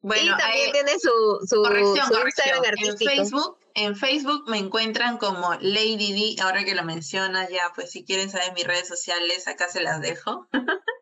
Bueno, 0.00 0.34
y 0.34 0.38
también 0.38 0.72
tiene 0.72 0.98
su, 0.98 1.10
su, 1.46 1.64
Instagram 1.64 2.64
artístico. 2.64 3.10
En 3.10 3.16
Facebook, 3.16 3.58
en 3.74 3.96
Facebook 3.96 4.48
me 4.48 4.58
encuentran 4.58 5.18
como 5.18 5.54
Lady 5.60 6.36
D. 6.36 6.42
Ahora 6.42 6.64
que 6.64 6.74
lo 6.74 6.84
mencionas 6.84 7.48
ya, 7.50 7.72
pues 7.74 7.90
si 7.90 8.04
quieren 8.04 8.30
saber 8.30 8.52
mis 8.54 8.66
redes 8.66 8.88
sociales, 8.88 9.48
acá 9.48 9.68
se 9.68 9.82
las 9.82 10.00
dejo. 10.00 10.48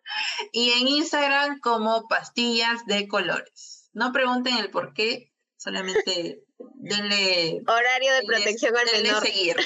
y 0.52 0.70
en 0.72 0.88
Instagram 0.88 1.60
como 1.60 2.06
pastillas 2.08 2.84
de 2.86 3.08
colores. 3.08 3.88
No 3.92 4.12
pregunten 4.12 4.56
el 4.58 4.70
por 4.70 4.92
qué, 4.94 5.32
solamente 5.56 6.42
denle... 6.74 7.62
Horario 7.66 8.14
de 8.14 8.22
protección 8.26 8.74
al 8.76 9.02
menor. 9.02 9.22
seguir. 9.22 9.56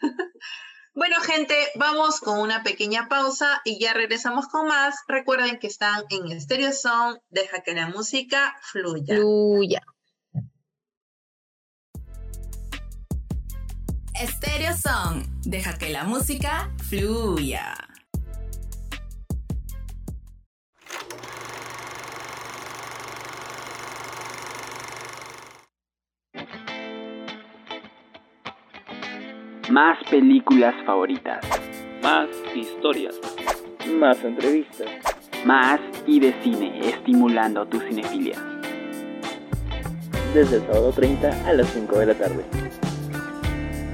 bueno, 0.94 1.20
gente, 1.20 1.54
vamos 1.74 2.20
con 2.20 2.38
una 2.40 2.62
pequeña 2.62 3.08
pausa 3.08 3.60
y 3.64 3.78
ya 3.78 3.92
regresamos 3.92 4.48
con 4.48 4.66
más. 4.66 4.96
Recuerden 5.06 5.58
que 5.58 5.66
están 5.66 6.04
en 6.10 6.40
Stereo 6.40 6.72
Sound. 6.72 7.20
Deja 7.28 7.62
que 7.62 7.74
la 7.74 7.88
música 7.88 8.56
fluya. 8.62 9.16
Fluya. 9.16 9.82
Stereo 14.26 14.76
Song. 14.76 15.22
Deja 15.44 15.78
que 15.78 15.90
la 15.90 16.02
música 16.02 16.70
fluya. 16.88 17.74
Más 29.70 29.98
películas 30.10 30.74
favoritas. 30.84 31.44
Más 32.02 32.28
historias. 32.56 33.14
Más 34.00 34.22
entrevistas. 34.24 34.88
Más 35.44 35.80
y 36.06 36.18
de 36.18 36.34
cine, 36.42 36.88
estimulando 36.88 37.64
tu 37.66 37.78
cinefilia. 37.78 38.42
Desde 40.34 40.56
el 40.56 40.62
sábado 40.62 40.92
30 40.92 41.48
a 41.48 41.52
las 41.52 41.68
5 41.68 41.98
de 42.00 42.06
la 42.06 42.14
tarde. 42.14 42.44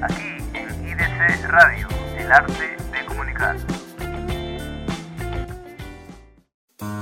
Aquí 0.04 0.36
en 0.52 0.86
IDC 0.86 1.48
Radio, 1.48 1.88
el 2.18 2.30
arte 2.30 2.76
de 2.92 3.06
comunicar. 3.06 3.56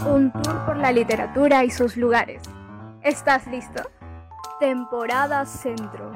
Un 0.07 0.31
tour 0.31 0.65
por 0.65 0.77
la 0.77 0.93
literatura 0.93 1.65
y 1.65 1.71
sus 1.71 1.97
lugares. 1.97 2.43
¿Estás 3.03 3.49
listo? 3.49 3.83
Temporada 4.61 5.45
Centro. 5.47 6.13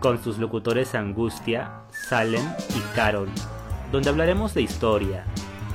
Con 0.00 0.22
sus 0.24 0.38
locutores 0.38 0.94
Angustia, 0.94 1.82
Salem 1.90 2.46
y 2.74 2.96
Carol, 2.96 3.28
donde 3.92 4.08
hablaremos 4.08 4.54
de 4.54 4.62
historia, 4.62 5.24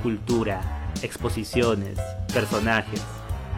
cultura, 0.02 0.62
exposiciones, 1.02 1.96
personajes 2.32 3.04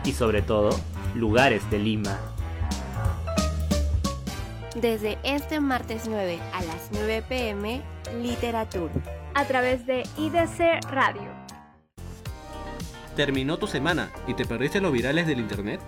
y 0.05 0.12
sobre 0.12 0.42
todo, 0.42 0.78
lugares 1.14 1.70
de 1.70 1.78
Lima. 1.78 2.18
Desde 4.81 5.16
este 5.22 5.59
martes 5.59 6.03
9 6.07 6.39
a 6.53 6.62
las 6.62 6.91
9 6.93 7.24
pm, 7.27 7.81
Literatura. 8.20 8.93
A 9.35 9.47
través 9.47 9.87
de 9.87 10.03
IDC 10.18 10.85
Radio. 10.91 11.31
¿Terminó 13.16 13.57
tu 13.57 13.66
semana 13.66 14.11
y 14.27 14.35
te 14.35 14.45
perdiste 14.45 14.83
los 14.83 14.93
virales 14.93 15.27
del 15.27 15.41
internet? 15.41 15.81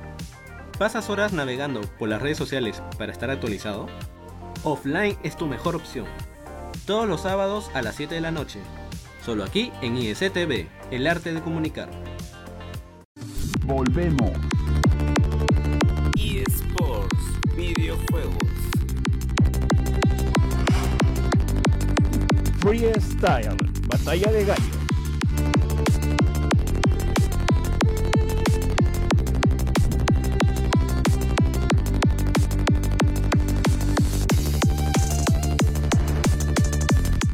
¿Pasas 0.78 1.10
horas 1.10 1.34
navegando 1.34 1.82
por 1.98 2.08
las 2.08 2.22
redes 2.22 2.38
sociales 2.38 2.82
para 2.96 3.12
estar 3.12 3.30
actualizado? 3.30 3.88
Offline 4.62 5.18
es 5.22 5.36
tu 5.36 5.46
mejor 5.46 5.76
opción. 5.76 6.06
Todos 6.86 7.06
los 7.06 7.20
sábados 7.20 7.70
a 7.74 7.82
las 7.82 7.94
7 7.94 8.14
de 8.14 8.22
la 8.22 8.30
noche. 8.30 8.60
Solo 9.22 9.44
aquí 9.44 9.70
en 9.82 9.98
ISTV, 9.98 10.66
el 10.90 11.06
arte 11.06 11.34
de 11.34 11.42
comunicar. 11.42 11.90
Volvemos. 13.66 14.32
eSports, 16.16 17.54
videojuegos. 17.54 18.47
Freestyle, 22.68 23.56
batalla 23.86 24.30
de 24.30 24.44
gallos. 24.44 24.76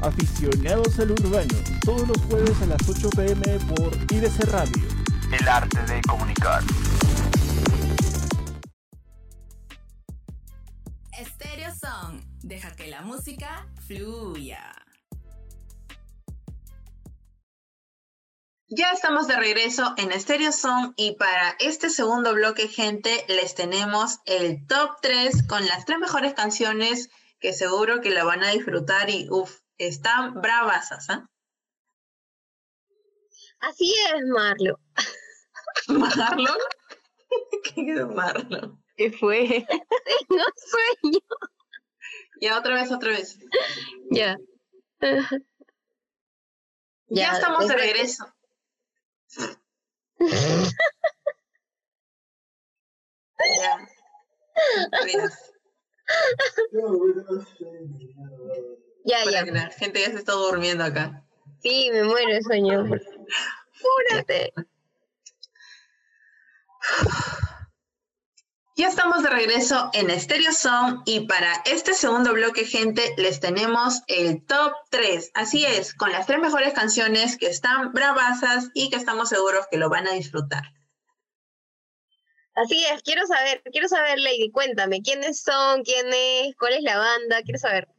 Aficionados 0.01 1.01
al 1.01 1.11
urbano, 1.11 1.49
todos 1.85 2.07
los 2.07 2.19
jueves 2.29 2.63
a 2.63 2.67
las 2.67 2.89
8 2.89 3.11
pm 3.11 3.59
por 3.75 3.93
IDC 4.13 4.45
Radio. 4.53 4.87
El 5.37 5.49
arte 5.49 5.83
de 5.93 6.01
comunicar. 6.03 6.63
Stereo 11.13 11.75
Song. 11.75 12.21
Deja 12.41 12.71
que 12.77 12.87
la 12.87 13.03
música 13.03 13.67
fluya. 13.85 14.84
Ya 18.77 18.91
estamos 18.91 19.29
de 19.29 19.37
regreso 19.37 19.95
en 19.99 20.11
Stereo 20.21 20.51
Song 20.51 20.95
y 20.97 21.13
para 21.13 21.51
este 21.61 21.89
segundo 21.91 22.35
bloque, 22.35 22.67
gente, 22.67 23.25
les 23.29 23.55
tenemos 23.55 24.19
el 24.27 24.67
top 24.67 24.97
3 25.01 25.47
con 25.47 25.65
las 25.65 25.85
tres 25.85 26.01
mejores 26.01 26.35
canciones 26.35 27.09
que 27.39 27.53
seguro 27.53 28.01
que 28.01 28.11
la 28.11 28.25
van 28.25 28.43
a 28.43 28.51
disfrutar 28.51 29.11
y 29.11 29.29
uff, 29.31 29.61
están 29.79 30.41
bravasas, 30.41 31.09
¿ah? 31.09 31.31
Así 33.61 33.95
es, 34.13 34.27
Marlo. 34.27 34.81
¿Marlon? 35.87 36.59
¿Qué 37.77 37.93
es 37.93 38.07
Marlon? 38.07 38.83
¿Qué 38.97 39.13
fue? 39.13 39.65
Tengo 40.29 40.45
sueño. 40.57 41.21
Ya, 42.41 42.59
otra 42.59 42.75
vez, 42.75 42.91
otra 42.91 43.11
vez. 43.11 43.39
Ya. 44.11 44.37
Ya, 47.07 47.33
estamos 47.35 47.69
de 47.69 47.77
regreso. 47.77 48.35
ya. 53.59 53.89
Ya, 59.05 59.25
La 59.25 59.71
gente 59.71 60.01
ya 60.01 60.07
se 60.11 60.17
está 60.17 60.33
durmiendo 60.33 60.85
acá. 60.85 61.25
Sí, 61.63 61.91
me 61.93 62.05
muero 62.05 62.33
de 62.35 62.43
sueño. 62.43 62.85
Fúrate. 63.73 64.53
Ya 68.77 68.89
estamos 68.89 69.23
de 69.23 69.31
regreso 69.31 69.89
en 69.93 70.11
Stereo 70.19 70.53
Song 70.53 71.03
y 71.07 71.29
para 71.29 71.63
este 71.65 71.95
segundo 71.95 72.33
bloque, 72.33 72.65
gente, 72.65 73.15
les 73.17 73.39
tenemos 73.39 74.03
el 74.09 74.45
top 74.47 74.73
3. 74.91 75.31
Así 75.35 75.65
es, 75.65 75.95
con 75.95 76.11
las 76.11 76.27
tres 76.27 76.41
mejores 76.41 76.75
canciones 76.75 77.37
que 77.37 77.47
están 77.47 77.93
bravasas 77.93 78.71
y 78.75 78.91
que 78.91 78.97
estamos 78.97 79.29
seguros 79.29 79.69
que 79.71 79.79
lo 79.79 79.91
van 79.91 80.09
a 80.09 80.15
disfrutar. 80.15 80.65
Así 82.57 82.85
es, 82.85 83.01
quiero 83.05 83.25
saber, 83.29 83.63
quiero 83.71 83.87
saber, 83.87 84.19
Lady, 84.19 84.51
cuéntame, 84.51 85.03
¿quiénes 85.03 85.41
son? 85.41 85.85
¿Quién 85.85 86.09
es? 86.13 86.57
¿Cuál 86.57 86.73
es 86.73 86.83
la 86.83 86.99
banda? 86.99 87.43
Quiero 87.43 87.61
saber. 87.61 87.94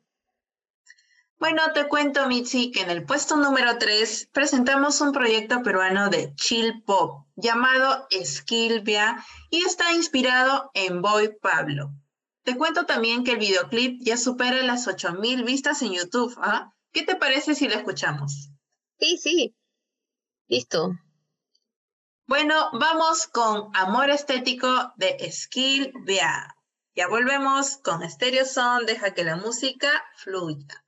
Bueno, 1.46 1.62
te 1.76 1.88
cuento, 1.88 2.28
Mitzi, 2.28 2.72
que 2.72 2.82
en 2.82 2.90
el 2.90 3.06
puesto 3.06 3.38
número 3.38 3.78
3 3.78 4.30
presentamos 4.34 5.00
un 5.00 5.12
proyecto 5.12 5.62
peruano 5.62 6.10
de 6.10 6.34
chill 6.34 6.82
pop 6.82 7.28
llamado 7.36 8.08
Skilvia 8.10 9.24
y 9.52 9.64
está 9.64 9.94
inspirado 9.94 10.72
en 10.74 11.04
Boy 11.04 11.38
Pablo. 11.40 11.92
Te 12.42 12.58
cuento 12.58 12.88
también 12.88 13.24
que 13.24 13.34
el 13.34 13.38
videoclip 13.38 14.02
ya 14.02 14.18
supera 14.18 14.64
las 14.64 14.88
8000 14.88 15.44
vistas 15.44 15.84
en 15.84 15.94
YouTube. 15.94 16.36
¿ah? 16.42 16.74
¿Qué 16.92 17.04
te 17.04 17.16
parece 17.16 17.54
si 17.54 17.68
lo 17.68 17.76
escuchamos? 17.76 18.50
Sí, 19.00 19.20
sí. 19.20 19.56
Listo. 20.48 20.94
Bueno, 22.26 22.72
vamos 22.74 23.28
con 23.28 23.70
Amor 23.76 24.10
Estético 24.10 24.94
de 24.96 25.32
Skilvia. 25.32 26.58
Ya 26.96 27.08
volvemos 27.08 27.78
con 27.78 28.02
Stereo 28.10 28.46
Son, 28.46 28.88
deja 28.88 29.14
que 29.14 29.24
la 29.24 29.36
música 29.36 29.92
fluya. 30.16 30.85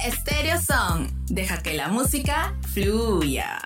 Stereo 0.00 0.60
Song. 0.60 1.08
Deja 1.26 1.62
que 1.62 1.74
la 1.74 1.88
música 1.88 2.54
fluya. 2.72 3.58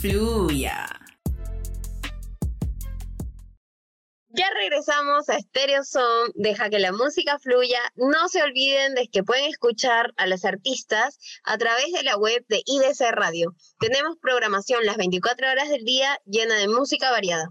Fluya. 0.00 0.86
Ya 4.28 4.46
regresamos 4.54 5.28
a 5.28 5.40
Stereo 5.40 5.82
Son, 5.82 6.30
deja 6.36 6.70
que 6.70 6.78
la 6.78 6.92
música 6.92 7.38
fluya. 7.40 7.80
No 7.96 8.28
se 8.28 8.42
olviden 8.42 8.94
de 8.94 9.08
que 9.08 9.24
pueden 9.24 9.46
escuchar 9.46 10.14
a 10.16 10.28
los 10.28 10.44
artistas 10.44 11.18
a 11.42 11.58
través 11.58 11.92
de 11.92 12.04
la 12.04 12.16
web 12.16 12.44
de 12.48 12.62
IDC 12.64 13.10
Radio. 13.10 13.56
Tenemos 13.80 14.16
programación 14.22 14.86
las 14.86 14.98
24 14.98 15.50
horas 15.50 15.68
del 15.68 15.84
día 15.84 16.20
llena 16.26 16.54
de 16.54 16.68
música 16.68 17.10
variada. 17.10 17.48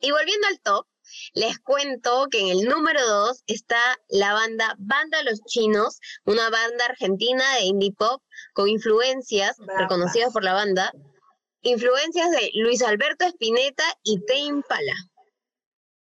Y 0.00 0.10
volviendo 0.10 0.46
al 0.48 0.60
top, 0.60 0.86
les 1.32 1.58
cuento 1.60 2.26
que 2.30 2.40
en 2.40 2.48
el 2.48 2.68
número 2.68 3.00
2 3.06 3.44
está 3.46 3.80
la 4.08 4.34
banda 4.34 4.74
Banda 4.78 5.22
Los 5.22 5.40
Chinos, 5.46 6.00
una 6.24 6.50
banda 6.50 6.84
argentina 6.84 7.44
de 7.54 7.64
indie 7.64 7.92
pop 7.92 8.22
con 8.52 8.68
influencias 8.68 9.56
reconocidas 9.78 10.32
por 10.32 10.44
la 10.44 10.52
banda, 10.52 10.92
influencias 11.64 12.30
de 12.30 12.50
Luis 12.54 12.82
Alberto 12.82 13.24
Spinetta 13.26 13.84
y 14.04 14.20
Tame 14.26 14.62
Pala. 14.68 14.94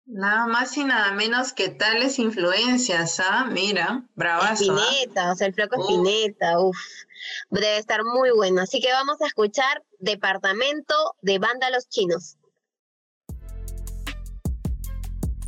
Nada 0.04 0.46
más 0.46 0.76
y 0.76 0.84
nada 0.84 1.12
menos 1.12 1.52
que 1.52 1.68
tales 1.68 2.18
influencias, 2.18 3.20
¿ah? 3.20 3.46
Mira, 3.50 4.04
bravazo. 4.14 4.74
¿ah? 4.76 4.84
Spinetta, 4.90 5.32
o 5.32 5.36
sea, 5.36 5.46
el 5.46 5.54
flaco 5.54 5.80
Spinetta, 5.80 6.58
uff, 6.58 6.78
debe 7.50 7.78
estar 7.78 8.02
muy 8.04 8.30
bueno. 8.30 8.62
Así 8.62 8.80
que 8.80 8.92
vamos 8.92 9.20
a 9.22 9.26
escuchar 9.26 9.82
Departamento 10.00 10.94
de 11.22 11.38
Banda 11.38 11.70
Los 11.70 11.88
Chinos. 11.88 12.36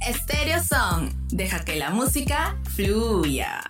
Stereo 0.01 0.63
Song, 0.63 1.11
deja 1.29 1.65
que 1.65 1.77
la 1.77 1.91
música 1.91 2.61
fluya. 2.75 3.63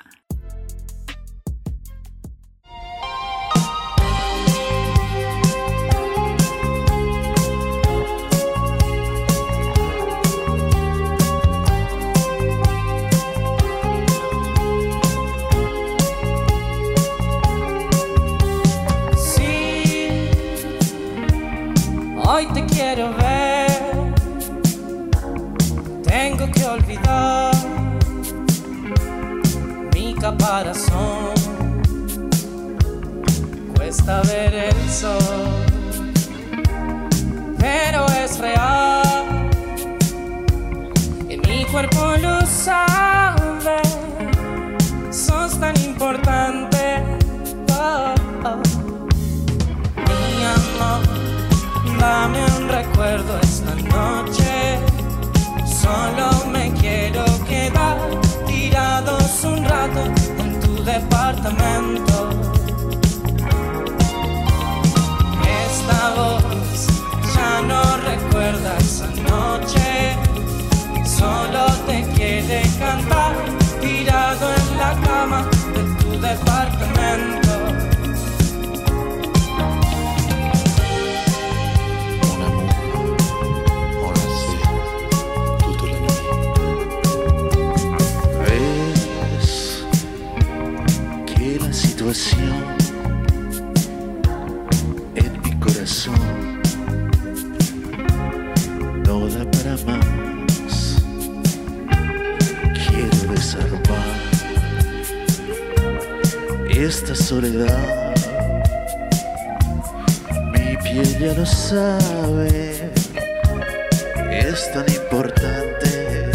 Es 114.55 114.73
tan 114.73 114.89
importante. 114.89 116.31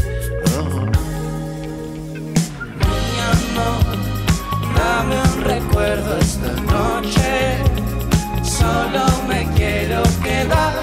Oh. 0.57 0.86
Mi 2.80 3.13
amor, 3.34 3.86
dame 4.76 5.15
un 5.22 5.41
recuerdo 5.43 6.17
esta 6.17 6.51
noche. 6.74 7.57
Solo 8.43 9.05
me 9.28 9.47
quiero 9.55 10.03
quedar 10.22 10.74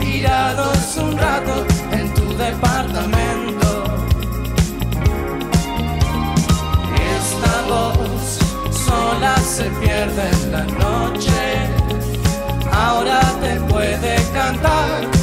tirados 0.00 0.96
un 0.96 1.18
rato 1.18 1.66
en 1.92 2.14
tu 2.14 2.34
departamento. 2.36 3.68
Esta 7.18 7.54
voz 7.68 8.38
sola 8.86 9.36
se 9.38 9.64
pierde 9.80 10.30
en 10.30 10.52
la 10.52 10.64
noche. 10.64 11.75
Ahora 12.86 13.20
te 13.40 13.56
puede 13.62 14.14
cantar 14.32 15.15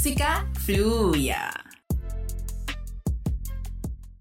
música 0.00 0.48
fluya. 0.64 1.50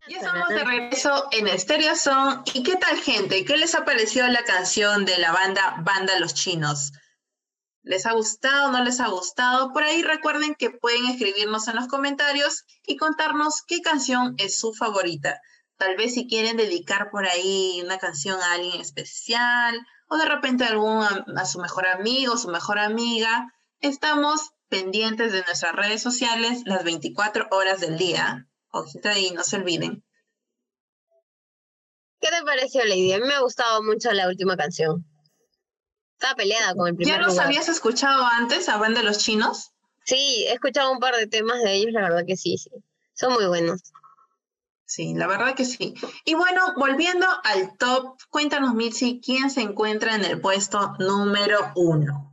Y 0.09 0.15
estamos 0.15 0.49
de 0.49 0.61
regreso 0.65 1.29
en 1.31 1.57
Stereo 1.57 1.95
Song. 1.95 2.41
¿Y 2.53 2.63
qué 2.63 2.75
tal, 2.75 2.97
gente? 2.97 3.45
¿Qué 3.45 3.55
les 3.55 3.73
ha 3.75 3.85
parecido 3.85 4.27
la 4.27 4.43
canción 4.43 5.05
de 5.05 5.17
la 5.19 5.31
banda 5.31 5.77
Banda 5.85 6.19
Los 6.19 6.33
Chinos? 6.33 6.91
¿Les 7.81 8.05
ha 8.05 8.11
gustado? 8.11 8.73
¿No 8.73 8.83
les 8.83 8.99
ha 8.99 9.07
gustado? 9.07 9.71
Por 9.71 9.83
ahí 9.83 10.03
recuerden 10.03 10.53
que 10.53 10.69
pueden 10.69 11.05
escribirnos 11.05 11.69
en 11.69 11.77
los 11.77 11.87
comentarios 11.87 12.65
y 12.85 12.97
contarnos 12.97 13.61
qué 13.65 13.79
canción 13.79 14.35
es 14.37 14.59
su 14.59 14.73
favorita. 14.73 15.39
Tal 15.77 15.95
vez 15.95 16.13
si 16.13 16.27
quieren 16.27 16.57
dedicar 16.57 17.09
por 17.09 17.25
ahí 17.25 17.81
una 17.81 17.99
canción 17.99 18.37
a 18.41 18.51
alguien 18.51 18.81
especial 18.81 19.79
o 20.09 20.17
de 20.17 20.25
repente 20.25 20.65
a, 20.65 21.25
a 21.37 21.45
su 21.45 21.59
mejor 21.61 21.87
amigo, 21.87 22.35
su 22.35 22.49
mejor 22.49 22.79
amiga. 22.79 23.53
Estamos 23.79 24.51
pendientes 24.69 25.31
de 25.31 25.43
nuestras 25.43 25.75
redes 25.75 26.01
sociales 26.01 26.61
las 26.65 26.83
24 26.83 27.47
horas 27.51 27.81
del 27.81 27.97
día. 27.97 28.47
Ojito 28.71 29.09
ahí, 29.09 29.31
no 29.31 29.43
se 29.43 29.57
olviden. 29.57 30.03
¿Qué 32.21 32.29
te 32.29 32.43
pareció, 32.43 32.83
Lady? 32.85 33.13
A 33.13 33.19
mí 33.19 33.27
me 33.27 33.33
ha 33.33 33.41
gustado 33.41 33.81
mucho 33.83 34.11
la 34.11 34.27
última 34.27 34.55
canción. 34.57 35.05
Estaba 36.13 36.35
peleada 36.35 36.75
con 36.75 36.87
el 36.87 36.95
primer 36.95 37.15
¿Ya 37.15 37.21
los 37.21 37.33
lugar. 37.33 37.47
habías 37.47 37.69
escuchado 37.69 38.25
antes, 38.25 38.67
a 38.67 38.77
Banda 38.77 38.99
de 38.99 39.07
los 39.07 39.19
Chinos? 39.19 39.71
Sí, 40.03 40.45
he 40.47 40.53
escuchado 40.53 40.91
un 40.91 40.99
par 40.99 41.15
de 41.15 41.27
temas 41.27 41.61
de 41.61 41.75
ellos, 41.75 41.93
la 41.93 42.01
verdad 42.01 42.25
que 42.27 42.35
sí, 42.35 42.57
sí. 42.57 42.69
Son 43.13 43.33
muy 43.33 43.45
buenos. 43.45 43.81
Sí, 44.85 45.13
la 45.13 45.27
verdad 45.27 45.55
que 45.55 45.65
sí. 45.65 45.93
Y 46.25 46.33
bueno, 46.33 46.73
volviendo 46.75 47.25
al 47.43 47.77
top, 47.77 48.17
cuéntanos, 48.29 48.73
Mitzi, 48.73 49.21
¿quién 49.23 49.49
se 49.49 49.61
encuentra 49.61 50.15
en 50.15 50.25
el 50.25 50.41
puesto 50.41 50.95
número 50.99 51.71
uno? 51.75 52.28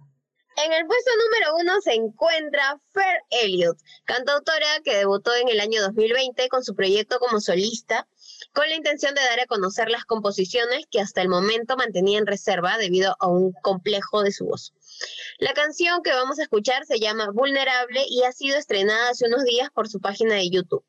En 0.57 0.73
el 0.73 0.87
puesto 0.87 1.11
número 1.23 1.57
uno 1.57 1.81
se 1.83 1.93
encuentra 1.93 2.81
Fer 2.95 3.21
Elliott, 3.29 3.79
cantautora 4.07 4.81
que 4.83 4.97
debutó 4.97 5.35
en 5.35 5.51
el 5.51 5.61
año 5.61 5.83
2020 5.83 6.49
con 6.49 6.65
su 6.65 6.75
proyecto 6.75 7.19
como 7.19 7.41
solista, 7.41 8.09
con 8.55 8.67
la 8.67 8.75
intención 8.75 9.15
de 9.15 9.21
dar 9.21 9.41
a 9.41 9.47
conocer 9.47 9.91
las 9.91 10.07
composiciones 10.07 10.87
que 10.91 11.01
hasta 11.01 11.21
el 11.21 11.29
momento 11.29 11.77
mantenía 11.77 12.19
en 12.19 12.27
reserva 12.27 12.79
debido 12.79 13.17
a 13.21 13.27
un 13.27 13.53
complejo 13.53 14.23
de 14.23 14.33
su 14.33 14.47
voz. 14.47 14.73
La 15.39 15.53
canción 15.53 16.03
que 16.03 16.13
vamos 16.13 16.39
a 16.39 16.45
escuchar 16.45 16.87
se 16.87 17.01
llama 17.01 17.31
Vulnerable 17.33 18.07
y 18.09 18.23
ha 18.23 18.33
sido 18.33 18.57
estrenada 18.57 19.11
hace 19.11 19.27
unos 19.27 19.45
días 19.45 19.69
por 19.71 19.89
su 19.89 20.01
página 20.01 20.37
de 20.37 20.49
YouTube. 20.49 20.85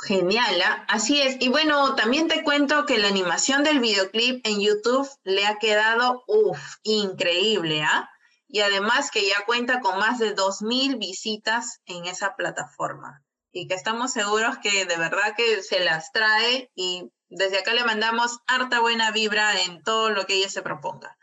Genial, 0.00 0.62
¿ah? 0.64 0.84
así 0.88 1.20
es. 1.20 1.36
Y 1.40 1.48
bueno, 1.48 1.96
también 1.96 2.28
te 2.28 2.44
cuento 2.44 2.86
que 2.86 2.98
la 2.98 3.08
animación 3.08 3.64
del 3.64 3.80
videoclip 3.80 4.46
en 4.46 4.60
YouTube 4.60 5.08
le 5.24 5.44
ha 5.44 5.58
quedado, 5.58 6.22
uff, 6.28 6.76
increíble, 6.84 7.82
¿ah? 7.82 8.08
Y 8.46 8.60
además 8.60 9.10
que 9.10 9.26
ya 9.26 9.44
cuenta 9.44 9.80
con 9.80 9.98
más 9.98 10.18
de 10.18 10.36
2.000 10.36 10.98
visitas 10.98 11.80
en 11.84 12.06
esa 12.06 12.36
plataforma. 12.36 13.24
Y 13.50 13.66
que 13.66 13.74
estamos 13.74 14.12
seguros 14.12 14.58
que 14.58 14.86
de 14.86 14.96
verdad 14.96 15.34
que 15.36 15.62
se 15.62 15.80
las 15.80 16.12
trae 16.12 16.70
y 16.76 17.10
desde 17.28 17.58
acá 17.58 17.74
le 17.74 17.84
mandamos 17.84 18.38
harta 18.46 18.80
buena 18.80 19.10
vibra 19.10 19.60
en 19.62 19.82
todo 19.82 20.10
lo 20.10 20.26
que 20.26 20.34
ella 20.34 20.48
se 20.48 20.62
proponga. 20.62 21.18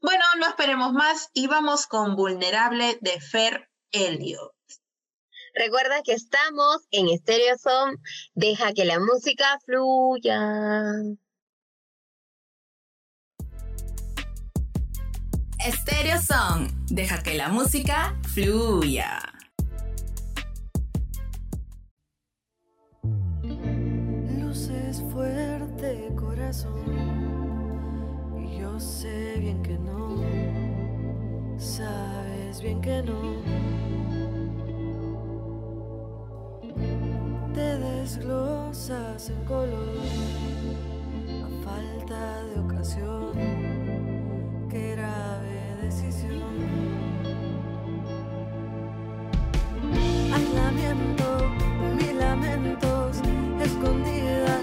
Bueno, 0.00 0.24
no 0.38 0.46
esperemos 0.46 0.92
más 0.92 1.30
y 1.34 1.48
vamos 1.48 1.86
con 1.86 2.14
Vulnerable 2.14 2.96
de 3.00 3.20
Fer 3.20 3.68
Elliot. 3.90 4.52
Recuerda 5.60 6.02
que 6.02 6.14
estamos 6.14 6.86
en 6.90 7.14
Stereo 7.18 7.58
Zone. 7.58 7.98
Deja 8.32 8.72
que 8.72 8.86
la 8.86 8.98
música 8.98 9.58
fluya. 9.66 10.40
Stereo 15.60 16.18
Song. 16.22 16.70
Deja 16.88 17.22
que 17.22 17.34
la 17.34 17.50
música 17.50 18.18
fluya. 18.32 19.20
Luces 24.40 25.02
fuerte, 25.12 26.08
corazón. 26.16 26.96
Y 28.42 28.60
yo 28.60 28.80
sé 28.80 29.36
bien 29.40 29.62
que 29.62 29.76
no. 29.76 30.24
Sabes 31.58 32.62
bien 32.62 32.80
que 32.80 33.02
no. 33.02 33.59
Te 37.60 37.76
desglosas 37.76 39.28
en 39.28 39.44
color. 39.44 39.98
A 41.44 41.48
falta 41.62 42.42
de 42.44 42.58
ocasión. 42.58 43.32
Qué 44.70 44.92
grave 44.96 45.76
decisión. 45.82 46.54
Aislamiento, 50.32 51.26
mil 51.98 52.18
lamentos, 52.18 53.18
escondidas 53.62 54.59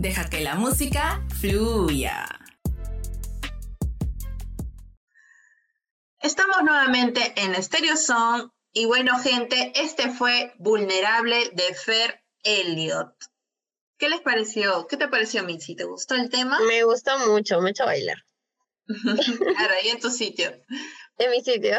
Deja 0.00 0.30
que 0.30 0.40
la 0.40 0.54
música 0.54 1.22
fluya. 1.42 2.26
Estamos 6.20 6.56
nuevamente 6.64 7.34
en 7.36 7.62
Stereo 7.62 7.98
Song 7.98 8.48
y 8.72 8.86
bueno, 8.86 9.18
gente, 9.18 9.72
este 9.74 10.08
fue 10.08 10.54
Vulnerable 10.56 11.50
de 11.52 11.74
Fer 11.74 12.24
Elliot. 12.44 13.12
¿Qué 13.98 14.08
les 14.08 14.22
pareció? 14.22 14.86
¿Qué 14.86 14.96
te 14.96 15.06
pareció, 15.06 15.44
Mitzi? 15.44 15.76
¿Te 15.76 15.84
gustó 15.84 16.14
el 16.14 16.30
tema? 16.30 16.58
Me 16.60 16.82
gustó 16.84 17.18
mucho, 17.28 17.60
me 17.60 17.72
hecho 17.72 17.84
bailar. 17.84 18.24
claro, 18.86 19.74
ahí 19.82 19.90
en 19.90 20.00
tu 20.00 20.08
sitio. 20.08 20.50
En 21.18 21.30
mi 21.30 21.42
sitio. 21.42 21.78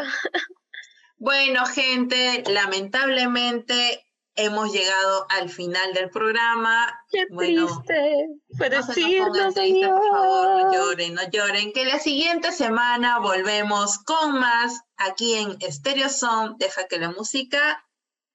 bueno, 1.16 1.66
gente, 1.66 2.44
lamentablemente 2.46 4.06
hemos 4.34 4.72
llegado 4.72 5.26
al 5.28 5.48
final 5.48 5.92
del 5.94 6.10
programa. 6.10 6.92
Qué 7.10 7.26
bueno, 7.30 7.66
triste. 7.66 8.28
Pero 8.58 8.80
no 8.80 8.92
sí, 8.92 9.20
no 9.20 9.26
por 9.28 10.10
favor, 10.10 10.62
no 10.62 10.72
lloren, 10.72 11.14
no 11.14 11.30
lloren. 11.30 11.72
Que 11.72 11.84
la 11.84 11.98
siguiente 11.98 12.52
semana 12.52 13.18
volvemos 13.18 13.98
con 13.98 14.38
más 14.38 14.80
aquí 14.96 15.34
en 15.34 15.58
Stereo 15.60 16.08
Sound. 16.08 16.58
Deja 16.58 16.86
que 16.88 16.98
la 16.98 17.10
música 17.10 17.84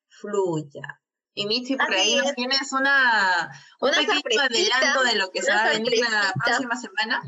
fluya. 0.08 1.02
Y 1.40 1.46
Mitzi, 1.46 1.76
por 1.76 1.86
Así 1.94 2.02
ahí 2.02 2.16
nos 2.16 2.30
es. 2.30 2.36
tienes 2.36 2.72
una, 2.74 3.52
un 3.80 3.90
Una 3.90 3.98
pequeño 3.98 4.42
adelanto 4.42 5.04
de 5.04 5.16
lo 5.16 5.30
que 5.30 5.44
se 5.44 5.52
va 5.52 5.66
a 5.66 5.70
venir 5.70 6.00
la 6.00 6.34
próxima 6.44 6.76
semana. 6.76 7.22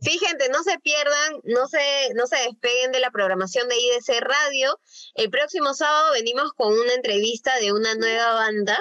Sí, 0.00 0.20
gente, 0.20 0.48
no 0.50 0.62
se 0.62 0.78
pierdan, 0.78 1.40
no 1.42 1.66
se, 1.66 2.14
no 2.14 2.28
se 2.28 2.36
despeguen 2.36 2.92
de 2.92 3.00
la 3.00 3.10
programación 3.10 3.68
de 3.68 3.74
IDC 3.76 4.20
Radio. 4.20 4.78
El 5.16 5.30
próximo 5.30 5.74
sábado 5.74 6.12
venimos 6.12 6.52
con 6.52 6.72
una 6.78 6.92
entrevista 6.94 7.56
de 7.58 7.72
una 7.72 7.96
nueva 7.96 8.34
banda, 8.34 8.78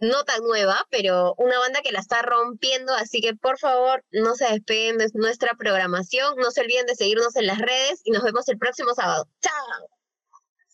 no 0.00 0.24
tan 0.24 0.42
nueva, 0.42 0.86
pero 0.90 1.34
una 1.36 1.58
banda 1.58 1.82
que 1.82 1.92
la 1.92 2.00
está 2.00 2.22
rompiendo, 2.22 2.94
así 2.94 3.20
que 3.20 3.34
por 3.34 3.58
favor 3.58 4.02
no 4.10 4.36
se 4.36 4.46
despeguen 4.46 4.96
de 4.96 5.10
nuestra 5.12 5.52
programación, 5.58 6.34
no 6.38 6.50
se 6.50 6.62
olviden 6.62 6.86
de 6.86 6.94
seguirnos 6.94 7.36
en 7.36 7.46
las 7.46 7.58
redes 7.58 8.00
y 8.04 8.10
nos 8.10 8.22
vemos 8.22 8.48
el 8.48 8.56
próximo 8.56 8.94
sábado. 8.94 9.28
¡Chao! 9.42 9.95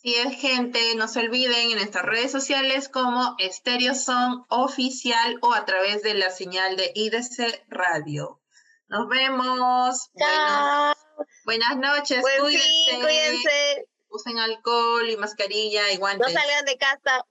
Si 0.03 0.17
es 0.17 0.35
gente, 0.41 0.81
no 0.97 1.07
se 1.07 1.21
olviden 1.21 1.71
en 1.71 1.77
nuestras 1.77 2.05
redes 2.05 2.33
sociales 2.33 2.89
como 2.89 3.37
Stereo 3.39 3.95
Son 3.95 4.45
Oficial 4.49 5.39
o 5.43 5.55
a 5.55 5.65
través 5.65 6.03
de 6.03 6.15
la 6.15 6.31
señal 6.31 6.77
de 6.77 6.91
IDC 6.93 7.67
Radio. 7.69 8.41
Nos 8.89 9.09
vemos. 9.09 10.11
Buenas, 10.15 10.97
buenas 11.45 11.77
noches. 11.77 12.21
Buen 12.21 12.41
cuídense. 12.41 12.67
fin, 12.91 13.01
cuídense. 13.01 13.87
Usen 14.09 14.39
alcohol 14.41 15.09
y 15.09 15.17
mascarilla 15.17 15.89
y 15.93 15.95
No 15.95 16.01
guantes. 16.01 16.33
salgan 16.33 16.65
de 16.65 16.77
casa. 16.77 17.25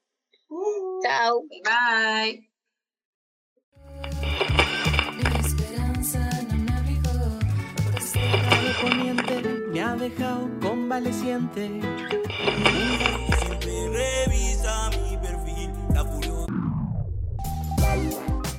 Chao. 1.04 1.44
Bye. 1.66 2.48
Mi 9.72 9.80
Revisa 13.94 14.90
mi 14.90 15.16
perfil, 15.16 15.72
la. 15.94 16.48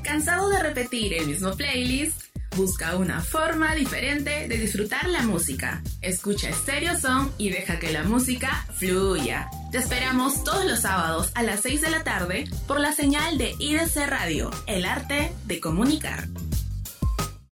¿Cansado 0.03 0.49
de 0.49 0.62
repetir 0.62 1.12
el 1.12 1.26
mismo 1.26 1.55
playlist? 1.55 2.22
Busca 2.57 2.97
una 2.97 3.20
forma 3.20 3.74
diferente 3.74 4.49
de 4.49 4.57
disfrutar 4.57 5.09
la 5.09 5.20
música. 5.22 5.83
Escucha 6.01 6.51
Stereo 6.55 6.99
Song 6.99 7.28
y 7.37 7.51
deja 7.51 7.78
que 7.78 7.93
la 7.93 8.03
música 8.03 8.66
fluya. 8.78 9.51
Te 9.70 9.76
esperamos 9.76 10.43
todos 10.43 10.64
los 10.64 10.80
sábados 10.80 11.33
a 11.35 11.43
las 11.43 11.61
6 11.61 11.83
de 11.83 11.91
la 11.91 12.03
tarde 12.03 12.45
por 12.66 12.80
la 12.80 12.93
señal 12.93 13.37
de 13.37 13.55
IDC 13.59 14.07
Radio, 14.07 14.51
el 14.66 14.87
arte 14.87 15.35
de 15.45 15.61
comunicar. 15.61 16.28